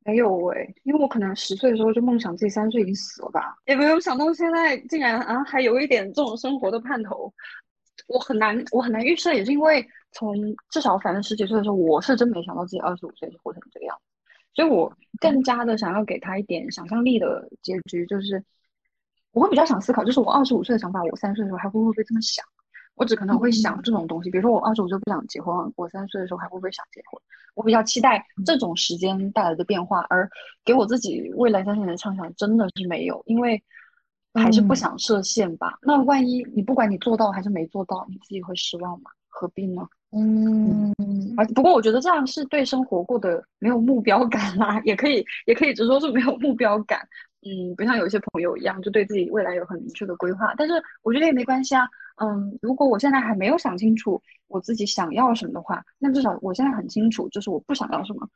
[0.06, 7.32] 没有哎，因为我可能十岁的时候就梦想自己三岁已经死了吧，也没有想到现在竟然啊还有一点这种生活的盼头。
[8.06, 10.34] 我很难，我很难预设，也是因为从
[10.70, 14.02] 至少反正十几岁的时候，我是真没想到自己二十五岁就活成这个样子，
[14.54, 18.44] 所以我更加的想要给他一点想象力的结局，就是
[19.32, 22.44] 我会比较想思考，就是我二十五岁的想法，我三十岁的时候还会不会被这么想？
[22.94, 27.20] 我只可能会想这种东西，比如说我二十五岁不想结婚，我三十岁的时候还会不会想结婚？
[27.54, 30.28] 我比较期待这种时间带来的变化，而
[30.64, 33.62] 给我自己未来三十年的畅想真的是没有，因为
[34.34, 35.78] 还是不想设限吧。
[35.82, 39.10] 那万一你不管你做到还是没做到，你自己会失望吗？
[39.28, 39.88] 何必呢？
[40.16, 40.94] 嗯，
[41.36, 47.00] 而不过我觉得这样是对生活过得没有目标感啦，也可以，也可以直说是没有目标感。
[47.46, 50.54] 嗯，不像有些朋友一样，就对自己未来有很明确的规划。
[50.56, 51.86] 但是我觉得也没关系啊。
[52.22, 58.28] 嗯，如果我现在还没有想清楚我自己想要什么的话，那至少我现在很清楚，就是我不想要什么。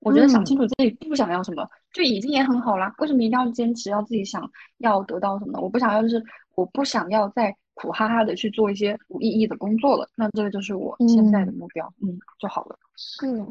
[0.00, 2.94] 我觉得想清楚自己不想要什么，就已经也很好啦。
[2.98, 4.48] 为什么一定要坚持要自己想
[4.78, 5.58] 要得到什么？
[5.60, 6.22] 我不想要，就是
[6.54, 10.10] 我不想要再苦哈哈的去做一些无意义的工作了。
[10.16, 12.76] 那这个就是我现在的目标，嗯，就好了。
[12.96, 13.46] 是，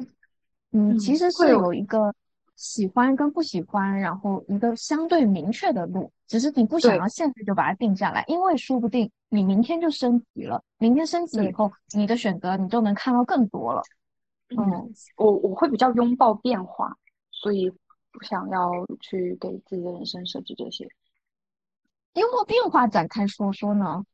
[0.74, 2.14] 嗯，其实是有一个。
[2.58, 13.82] 喜欢跟不喜欢，然后一个相对明确的路，只是你不想要现在就把它定下来，因为说不定你明天就升级了，明天升级以后，你的选择你就能看到更多了。
[14.58, 16.96] 嗯，我我会比较拥抱变化，
[17.30, 17.70] 所以
[18.14, 18.72] 不想要
[19.02, 20.88] 去给自己的人生设置这些。
[22.14, 24.06] 拥抱变化，展开说说呢？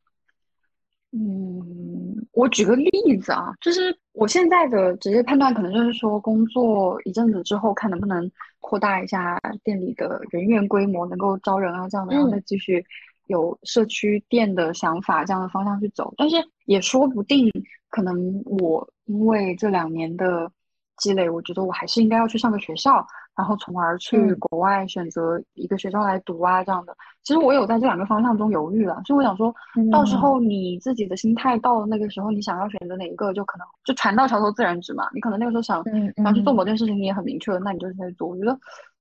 [1.14, 8.32] 嗯，我举个例子啊，就是我现在的职业判断，可能就是说，工作一阵子之后，看能不能
[8.62, 12.82] 扩大一下店里的人员规模，能够招人啊这样的，然后再继续
[13.28, 16.14] 有社区店的想法这样的方向去走。
[16.16, 17.52] 但是也说不定，
[17.90, 20.50] 可能我因为这两年的
[20.96, 23.06] 积累，我觉得我还是应该要去上个学校。
[23.36, 26.96] 然后从而去国外选择一个学校来读啊，这样的。
[27.24, 29.54] 其实我有在这两个方向中犹豫了，所以我想说，
[29.92, 35.08] 到时候你自己的心态到了那个时候，你想要选择哪一个，就可能就船到桥头自然直嘛。
[35.14, 35.84] 你可能那个时候想
[36.18, 38.28] 想去做某件事情，你也很明确了，那你就去做。
[38.28, 38.58] 我觉得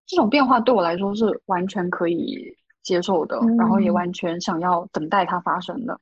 [0.07, 2.45] 这种变化对我来说是完全可以
[2.83, 5.99] 接受的，然后也完全想要等待它发生的。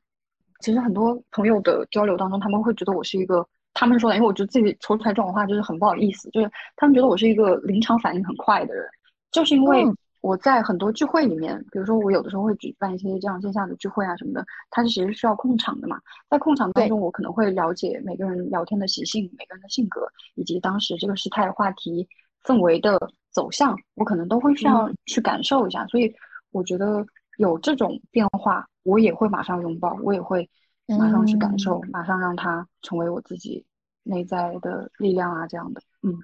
[0.61, 3.47] 其实很多朋友的交流当中，他们会觉得我是一个。
[3.75, 8.85] 他们说的，因为我觉得自己说出来这种话就是很不好意思，就是他们觉得我是一个临场反应很快的人，
[9.31, 9.85] 就是因为
[10.21, 15.97] 我在很多聚会里面，比如说我有的时候会举办一些这样线下的聚会啊什么的，它是其实需要控场的嘛，
[16.29, 22.07] 在控场当中，我可能会了解每个人聊天的习性、每个人的性格，以及当时这个事态、话题、
[22.45, 22.99] 氛围的
[23.31, 26.12] 走向，我可能都会需要去感受一下，所以
[26.51, 27.07] 我觉得
[27.37, 30.51] 有这种变化，我也会马上拥抱，我也会
[30.97, 33.64] 马上去感受，马上让它成为我自己。
[34.05, 36.18] 内在的力量啊，这样的，嗯，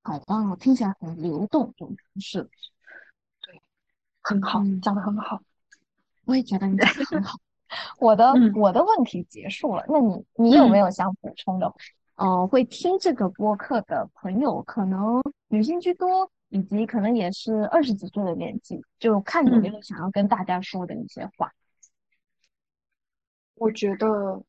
[0.00, 1.74] 好棒哦，听起来很流动，
[2.18, 2.42] 是，
[3.42, 3.60] 对，
[4.22, 5.42] 很好，讲的很好，
[6.24, 7.38] 我也觉得你讲的很好。
[8.00, 11.70] 我的我的问题结束了，那你你有没有想补充的？
[12.14, 21.52] 嗯，会听这个播客的朋友，可能女性居多，以及可能也是二十几岁的年纪，就看有没有想要跟大家说的一些话。
[23.56, 24.42] 我觉得。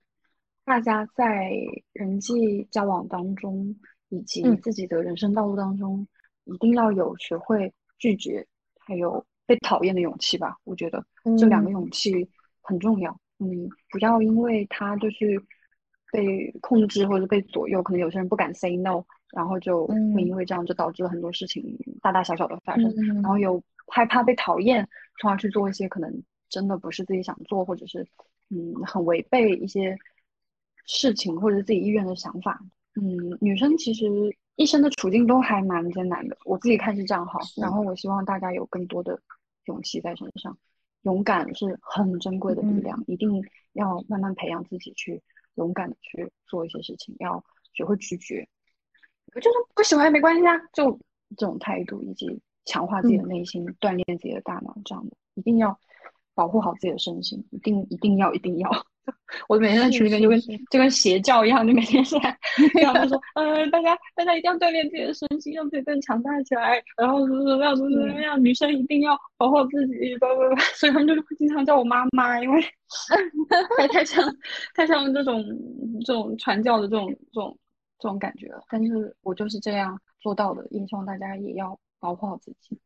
[0.67, 1.51] 大家在
[1.93, 3.75] 人际交往当中，
[4.09, 6.07] 以及自己的人生道路当中，
[6.45, 8.43] 一定要有学会拒绝，
[8.79, 10.57] 还有被讨厌的勇气吧。
[10.63, 11.05] 我觉得
[11.37, 12.27] 这两个勇气
[12.61, 13.15] 很重要。
[13.37, 15.39] 嗯，不要因为他就是
[16.11, 19.03] 被控制或者被左右，可能有些人不敢 say no，
[19.35, 21.63] 然后就会因为这样就导致了很多事情
[22.01, 22.91] 大大小小的发生，
[23.21, 24.89] 然后有害怕被讨厌，
[25.21, 28.07] 从而去做一些可能真的不是自己想做，或者是
[28.49, 29.97] 嗯很违背一些
[30.85, 32.59] 事情或者自己意愿的想法。
[32.95, 34.05] 嗯，女生其实
[34.55, 37.39] 一生的处境都还蛮艰难的，我自己看是这样哈。
[37.57, 39.19] 然后我希望大家有更多的
[39.65, 40.57] 勇气在身上。
[41.01, 43.43] 勇敢是很珍贵的力量，一定
[43.73, 45.21] 要慢慢培养自己去
[45.53, 47.43] 勇敢的去做一些事情，要
[47.73, 48.47] 学会拒绝。
[49.35, 50.99] 我就是不喜欢也没关系啊，就
[51.37, 55.79] 这种态度，以及强化自己的内心，锻炼自己的大脑，这样的一定要
[56.35, 58.69] 保护好自己的身心，一定一定要一定要。
[59.47, 62.19] 我每天在群里面就跟就跟邪教一样，就每天在
[62.73, 72.59] 跟他们说，呃，大家大家一定要锻炼自己的身心，让自己更强大起来，然后怎么怎么样怎么怎么样，女生一定要保护自己，不不不，所以他们就会经常叫我妈妈，因为
[73.77, 74.35] 太太像
[74.73, 75.43] 太像这种
[76.03, 77.55] 这种传教的这种这种
[77.99, 78.63] 这种感觉了。
[78.69, 82.79] 但是我就是这样做到的，也希望大家也要保护好自己。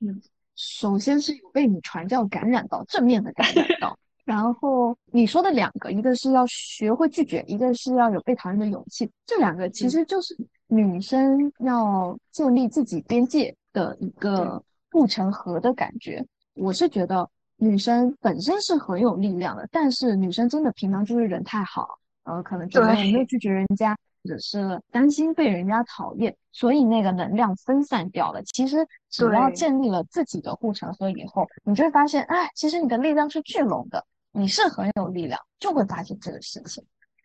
[0.00, 0.20] 嗯，
[0.60, 3.96] 首先是有被你传教感染到，正面的感染到。
[4.26, 9.10] 然后你说的两个，一个是要学会拒绝，一个是要有被讨厌的勇气。
[9.24, 10.36] 这两个其实就是
[10.68, 16.24] 女生要建立自己边界的一个护城河的感觉。
[16.54, 23.98] 我是觉得女生本身是很有力量的，但是女生真的平常就是人太好，呃，可能就没有拒绝人家，或
[24.28, 28.42] 者是担心被人家讨厌，所以那个能量分散掉了。
[28.42, 34.04] 其实只要建立了自己的护城河以后，你就会发现，哎，其实你的力量是聚拢的。
[34.32, 36.84] 你是很有力量，就会发现这个事情。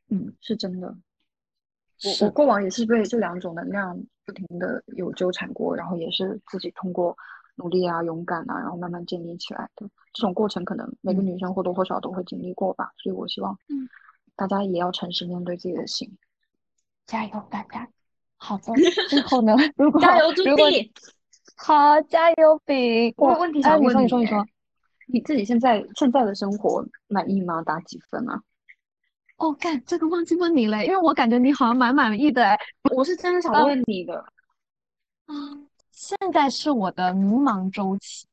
[0.09, 0.87] 嗯，是真的。
[2.03, 7.15] 我我过往也是被这两种能量不停的有纠缠过，然后也是自己通过
[7.57, 9.87] 努力啊、勇敢啊，然后慢慢建立起来的。
[10.13, 12.91] 这种过程可能每个女生或多或少都会经历过吧。
[12.97, 13.87] 所以我希望，嗯，
[14.35, 16.17] 大家也要诚实面对自己的心，
[17.05, 17.87] 加油，大家。
[18.37, 18.73] 好的，
[19.09, 19.55] 最后呢？
[19.77, 20.91] 如果加油，朱棣。
[21.57, 23.13] 好，加油，饼。
[23.17, 24.45] 我问题想问你，说，你说。
[25.07, 27.61] 你自己现在现在的生活满意吗？
[27.61, 28.41] 打几分啊？
[29.37, 32.57] 哦，干这个忘记问你了，因为我感觉你好像蛮满意的。
[32.95, 34.17] 我是真的想问你的。
[35.27, 35.35] 啊，
[35.91, 38.25] 现在是我的迷茫周期，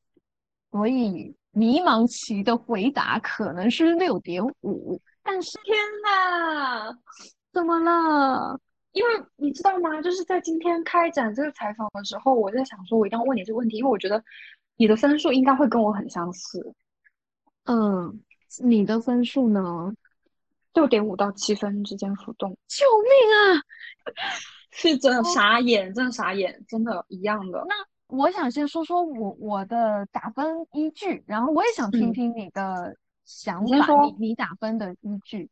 [0.71, 4.99] 所以迷茫期的回答可能是六点五。
[5.21, 6.97] 但是天呐，
[7.53, 8.59] 怎么了？
[8.91, 10.01] 因为你知道吗？
[10.01, 14.21] 就是在今天开展这个采访的时候，我在想说，我一定要问你这个问题，因为我觉得。
[14.75, 16.73] 你的分数应该会跟我很相似，
[17.65, 18.21] 嗯，
[18.63, 19.93] 你的分数呢？
[20.73, 22.57] 六点五到七分之间浮动。
[22.67, 23.61] 救命啊！
[24.73, 27.63] 是真的傻眼，真的傻眼，真的一样的。
[27.69, 27.75] 那
[28.07, 35.51] 我想先说说我我的打分依据，然后我也想听听你的想法，你你打分的依据。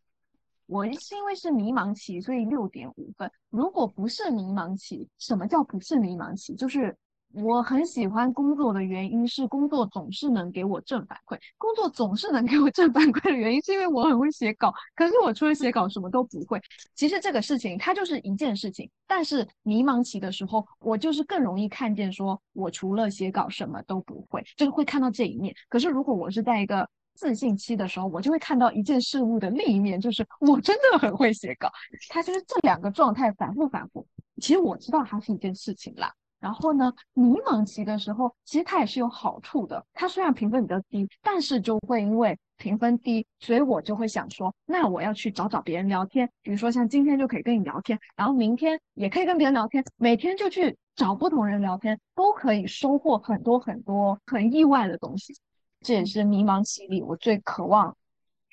[0.72, 3.30] 我是因为是迷茫期，所以六点五分。
[3.50, 6.56] 如果不是迷茫期，什么叫不是迷茫期？
[6.56, 6.96] 就是。
[7.34, 11.40] 我很喜欢工作的原因是，工作总是能给我正反馈。
[11.58, 14.74] 工作总是能给我正反馈的原因，是因为我很会写稿。
[14.96, 16.62] 可是我除了写稿什么都不会。
[16.94, 25.56] 其实这个事情它就是一件事情，但是迷茫期的时候，我就是更容易看见，说我除了写稿什么都不会，就是会看到这一面。
[25.70, 26.86] 可是如果我是在一个
[27.22, 31.72] 自信期的时候，我就会看到一件事物的另一面，就是我真的很会写稿。
[32.10, 34.08] 它就是这两个状态反复反复。
[34.42, 36.12] 其实我知道它是一件事情啦。
[36.40, 39.86] 然后呢，迷茫期的时候，其实它也是有好处的。
[39.94, 46.28] 它虽然评分比较低，但是就会因为评分低，所以我就会想说，那我要去找找别人聊天。
[46.42, 55.36] 比如说像今天就可以跟你聊天，然后明天也可以跟别人聊天，每天就去找不同人聊天，都可以收获很多很多很意外的东西。
[55.82, 57.96] 这也是迷茫期里我最渴望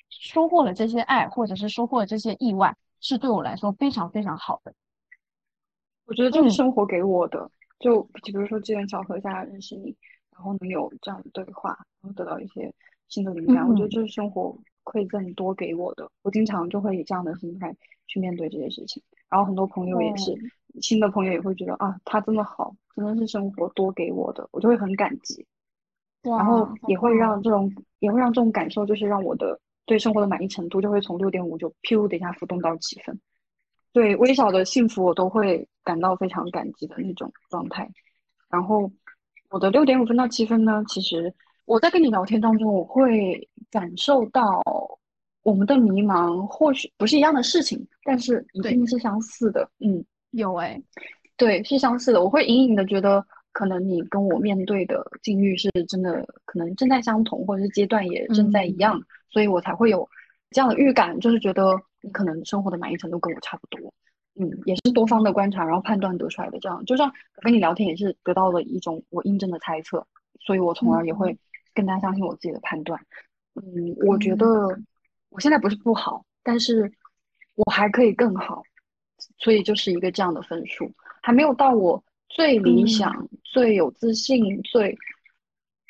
[0.09, 4.73] 收获了这些爱，或者是收获了这些意外，是对我来说非常非常好的。
[6.05, 7.49] 我觉得这是生活给我的。
[7.79, 9.95] 就比如说机缘巧合下认识你，
[10.31, 11.69] 然后能有这样的对话，
[12.01, 12.73] 然后得到一些
[13.07, 16.09] 新的灵感，我觉得这是生活馈赠多给我的。
[16.23, 17.73] 我经常就会以这样的心态
[18.07, 20.35] 去面对这些事情，然后很多朋友也是，
[20.81, 25.45] 新的朋友也会觉得啊，他这么好，真的是生活多给我的，我就会很感激。
[26.21, 33.19] 然后也会让这种也会让这种感受，就是让我的对生活的满意程度就会从六点五就噗的一下浮动到七分。
[33.91, 37.89] 对微小的幸福，我都会感到非常感激的那种状态。
[38.49, 38.91] 然后
[39.49, 41.33] 我的六点五分到七分呢，其实
[41.65, 44.61] 我在跟你聊天当中，我会感受到
[45.41, 49.67] 我们的迷茫，或许不是一样的事情，但是一定是相似的。
[49.79, 50.79] 嗯，有哎，
[51.35, 52.23] 对，是相似的。
[52.23, 53.25] 我会隐隐的觉得，
[53.59, 58.97] 可能你跟我面对的境遇是真的，可能正在相同，或者是阶段也正在一样，
[59.29, 60.07] 所以我才会有
[60.51, 63.93] 这样的预感，就是觉得你可能生活的满意程度跟我差不多。
[64.39, 66.57] 嗯，也是多方的观察，然后判断得出来的。
[66.61, 70.07] 这样，就像我跟你聊天，也是得到了一种我印证的猜测，
[70.39, 71.37] 所以我从而也会
[71.75, 72.97] 更加相信我自己的判断。
[73.55, 74.47] 嗯，我觉得
[75.31, 76.89] 我现在不是不好，但是
[77.55, 78.63] 我还可以更好，
[79.37, 80.89] 所以就是一个这样的分数，
[81.21, 84.97] 还没有到我最理想、最有自信、最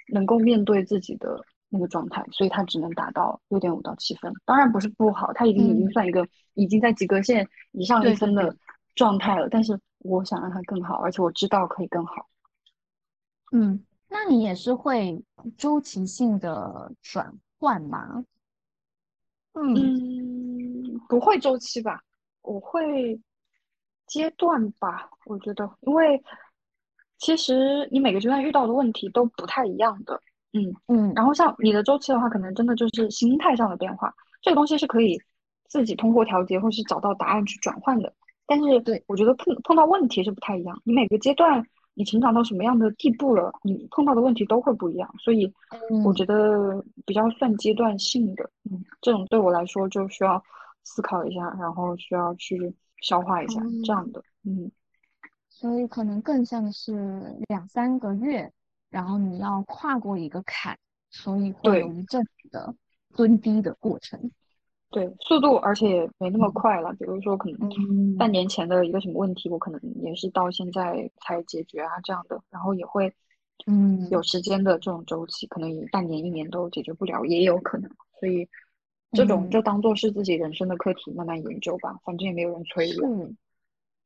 [0.08, 4.34] 能够面对自己的那个状态，所以他只能达到六点五到七分。
[4.46, 8.56] 当然不是不好，他已经已经算一个已经在及格线以上一分的
[8.96, 9.48] 状态了。
[9.50, 12.28] 但是我想让他更好，而且我知道可以更好。
[13.52, 15.24] 嗯，那你也是会
[15.58, 18.24] 周期性的转换吗？
[19.54, 22.02] 嗯，不会周期吧？
[22.42, 23.20] 我会
[24.10, 25.10] 阶段吧？
[25.26, 26.22] 我觉得，因为
[27.18, 30.20] 其实你每个阶段遇到的问题都不太一样的。
[30.52, 31.14] 嗯嗯。
[31.16, 35.18] 然后像你的周期的话，可能真的就是心态上的变化，这个东西是可以
[35.70, 38.12] 自己通过调节或是找到答案去转换的。
[38.46, 40.82] 但是，对我觉得碰碰到问题是不太一样。
[40.84, 41.66] 你每个阶段。
[41.96, 45.52] 你成长到什么样的地步了，你碰到的问题都会不一样，所以
[46.06, 50.42] 我觉得比较算阶段性的，嗯，这种对我来说就需要
[50.84, 54.72] 思考一下，然后需要去消化一下这样的，嗯，
[55.50, 58.52] 所以可能更像是两三个月，
[58.90, 60.78] 然后你要跨过一个坎，
[61.10, 62.76] 所以会有一阵的
[63.16, 64.32] 蹲低的过程。
[64.92, 66.92] 对，速度而且没那么快了。
[66.94, 72.42] 比如说，可能半年前的一个什么问题，我可能也是到现在才解决啊，这样的。
[72.50, 73.14] 然后也会，
[73.68, 77.88] 嗯，有时间的这种周期，可能半年、一年都解决不了，也有可能。
[78.20, 78.50] 所以，
[79.12, 81.98] 这种就当做是自己人生的课题，慢慢研究吧。
[82.04, 83.08] 反正也没有人催我。
[83.08, 83.38] 嗯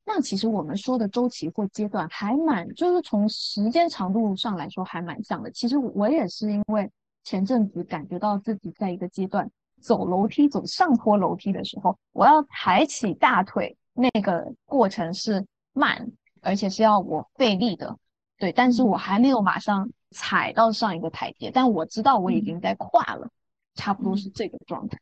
[0.05, 5.49] 那其实我们说的周期或阶段，还蛮就是从时间长度上来说，还蛮像的。
[5.51, 6.91] 其实我也是因为
[7.23, 9.49] 前阵子感觉到自己在一个阶段。
[9.81, 16.09] 走楼梯，走上坡楼梯的时候，我要抬起大腿，那个过程是慢，
[16.39, 17.97] 而且是要我费力的，
[18.37, 18.49] 对。
[18.53, 23.29] 但是我还没有马上踩到上一个台阶，但我知道我已经在跨了，
[23.75, 24.97] 差不多是这个状态。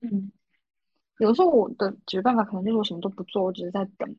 [0.00, 0.30] 嗯，
[1.18, 4.16] 有时候我的解决办法可能就是我什么都不做，我只是在等。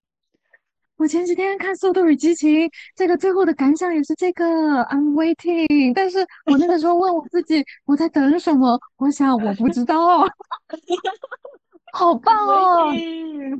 [0.98, 2.49] 我前几天看《速度与激情》，
[2.95, 4.45] 这个最后的感想也是这个
[4.86, 5.91] ，I'm waiting。
[5.94, 8.80] 但是我那个时候问我自己，我在等什么？
[8.95, 10.26] 我想我不知道。
[11.91, 12.91] 好棒哦！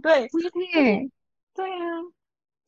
[0.02, 1.10] 对，waiting。
[1.54, 1.76] 对呀，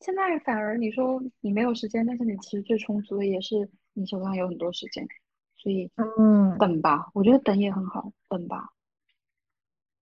[0.00, 5.06] 现在反而你说你没有时间，但是你其实最充足的也是你手上有很多时间，
[5.58, 7.08] 所以嗯，等吧。
[7.14, 8.70] 我觉得等也很好，等吧。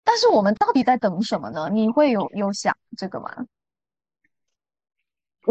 [0.03, 1.69] 但是我们到底在等什么呢？
[1.71, 3.45] 你会有有想这个吗？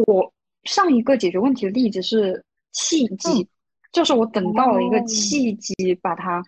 [0.07, 0.33] 我
[0.65, 3.49] 上一个解决问题的例子是契机，
[3.93, 6.43] 就是我等到了一个契机，把它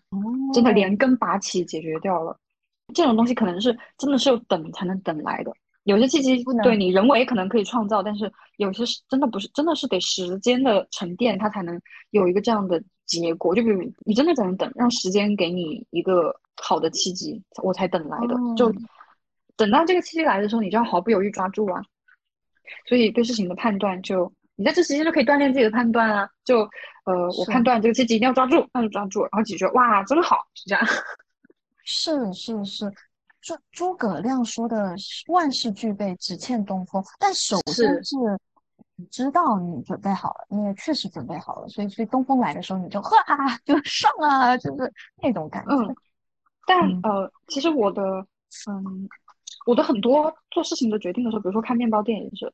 [0.52, 2.38] 真的连根拔起解决掉了。
[2.94, 5.52] 这种东西可能是真的是要等才能等来的。
[5.89, 13.55] 有些契机对你人为可能可以创造，但是有些是真的不是，真的是得时间的沉淀，它才能有一个这样的结果。
[13.55, 18.35] 就比如你真的只能等，让时间给你一个好的契机，我才等来的。
[18.55, 18.70] 就
[19.56, 21.82] 等到这个契机来的时候，你就要毫不犹豫抓住啊。
[22.86, 26.28] 所以对事情的判断，就你在这期间就可以锻炼自己的判断啊。
[26.44, 26.69] 就
[27.05, 29.66] 呃，我判断这个契机一定要抓住，那就抓住，然后解决。
[29.69, 30.86] 哇，真好，是这样。
[31.82, 32.93] 是是是，
[33.40, 34.94] 诸诸葛亮说的
[35.28, 37.02] “万事俱备，只欠东风”。
[37.19, 38.16] 但首先是
[38.97, 43.10] 你知道你准备好了，你也确实准备好了，所以所以东风来的时候，你就哈
[43.65, 44.93] 就上啊，就是
[45.23, 45.74] 那种感觉。
[45.74, 45.97] 嗯。
[46.66, 48.02] 但呃，其实我的
[48.70, 49.09] 嗯。
[49.66, 52.51] 我的很多做事情的决定的时候，比如说开面包店也是，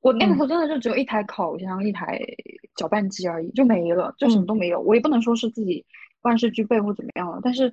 [0.00, 2.18] 我那个时候真的就只有一台烤箱、一台
[2.74, 4.80] 搅拌机而已，就没了，就什么都没有。
[4.80, 5.84] 我也不能说是自己
[6.22, 7.72] 万事俱备或怎么样了，但是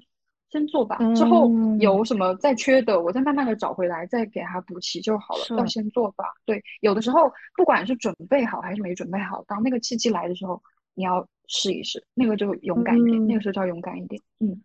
[0.51, 1.49] 先做吧，之后
[1.79, 5.57] 有什么再缺的，我再慢慢的找回来，再给它补齐就好了。
[5.57, 6.25] 要先做吧。
[6.45, 10.61] 对，有的时候不管是准备好还是没准备好，当那个契机来的时候，
[10.93, 14.21] 你要试一试，那个就勇敢一点，那个时候就要勇敢一点。
[14.39, 14.61] 嗯，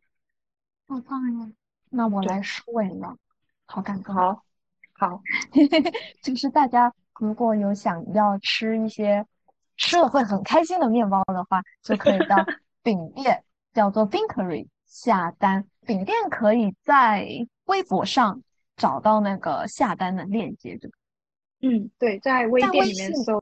[0.86, 1.50] 好棒呀！
[1.88, 3.16] 那我来收尾了。
[3.66, 4.44] 好感动，好，
[4.92, 5.22] 好，
[6.22, 9.26] 就是大家如果有想要吃一些
[9.76, 12.36] 吃了会很开心的面包的话，就可以到
[12.84, 13.42] 饼店，
[13.72, 15.66] 叫做 Binkery 下单。
[15.90, 17.26] 饼店可以在
[17.64, 18.40] 微博上
[18.76, 20.88] 找到那个下单的链接，对
[21.62, 23.36] 嗯，对，在微店里面搜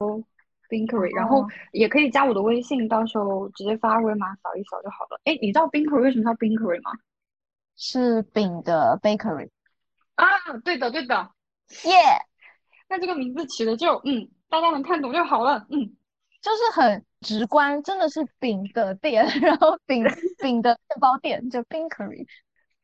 [0.71, 5.21] Bakery，然后也可以加我的微信，到时候直接发二维码扫一扫就好了。
[5.25, 6.91] 哎，你知道 Bakery 为什么叫 Bakery 吗？
[7.77, 9.51] 是饼的 Bakery。
[10.15, 10.27] 啊，
[10.65, 11.31] 对的，对的，
[11.85, 11.93] 耶！
[12.89, 15.95] 那这个名字起的就，嗯，大家能看懂就好了，嗯，
[16.49, 20.03] 就是很直观，真的是饼的店， 然后饼
[20.43, 22.27] 饼的面包店，就 b i n k e r y。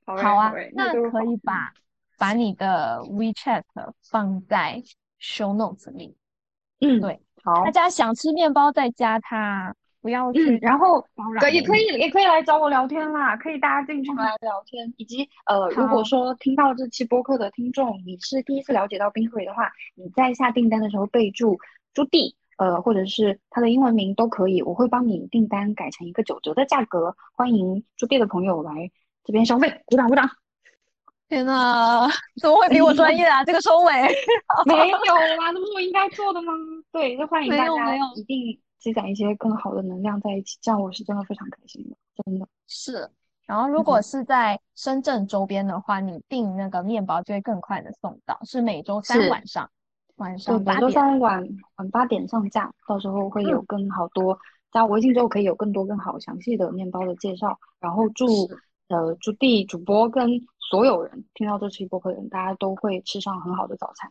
[0.05, 1.73] 好啊，那可以把
[2.19, 3.63] 把你的 WeChat
[4.11, 4.83] 放在
[5.19, 6.15] Show Notes 里。
[6.81, 10.59] 嗯，对，好，大家想吃面包再加它，不要去。
[10.59, 11.01] 然后
[11.41, 14.93] 可也可以也可以来找我聊天啦，可以大家进群来聊天。
[14.99, 21.59] 以及呃，如果说听到这期播客的听众你是第一次了解到 bakery 的话，你在下订单的时候备注
[21.95, 28.91] 朱棣，呃，或者是它的英文名都可以，我会帮你订单改成一个九折的价格，欢迎住店的朋友来
[29.25, 30.29] 这边消费，鼓掌鼓掌。
[31.27, 32.07] 天呐，
[32.41, 33.43] 怎么会比我专业啊？
[33.45, 33.93] 这个收尾
[34.67, 36.53] 没有啊，这不是我应该做的吗？
[36.93, 43.11] 对，就欢迎大家一定积攒一些更好的能量在一起，这样我是真的非常开心的，真的是。
[43.47, 49.71] 然后如果是在深圳周边的话，你订那个面包就会更快的送到，是每周三晚上
[50.17, 51.47] 晚上本周三晚
[51.77, 54.39] 晚八点上架，到时候会有更好多
[54.73, 58.27] 加微信之后可以有更多更好详细的面包的介绍，然后祝。
[58.89, 60.29] 呃，祝地主播跟
[60.71, 64.11] 所有人听到这期播客的人，大家都会吃上很好的早餐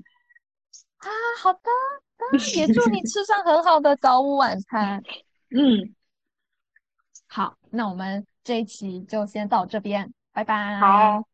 [0.98, 1.08] 啊！
[1.40, 1.60] 好的，
[2.58, 5.02] 也祝你 吃上很好的早午晚餐。
[5.56, 5.94] 嗯，
[7.28, 10.80] 好，那我们这一期就先到这边，拜拜。
[10.80, 11.33] 好。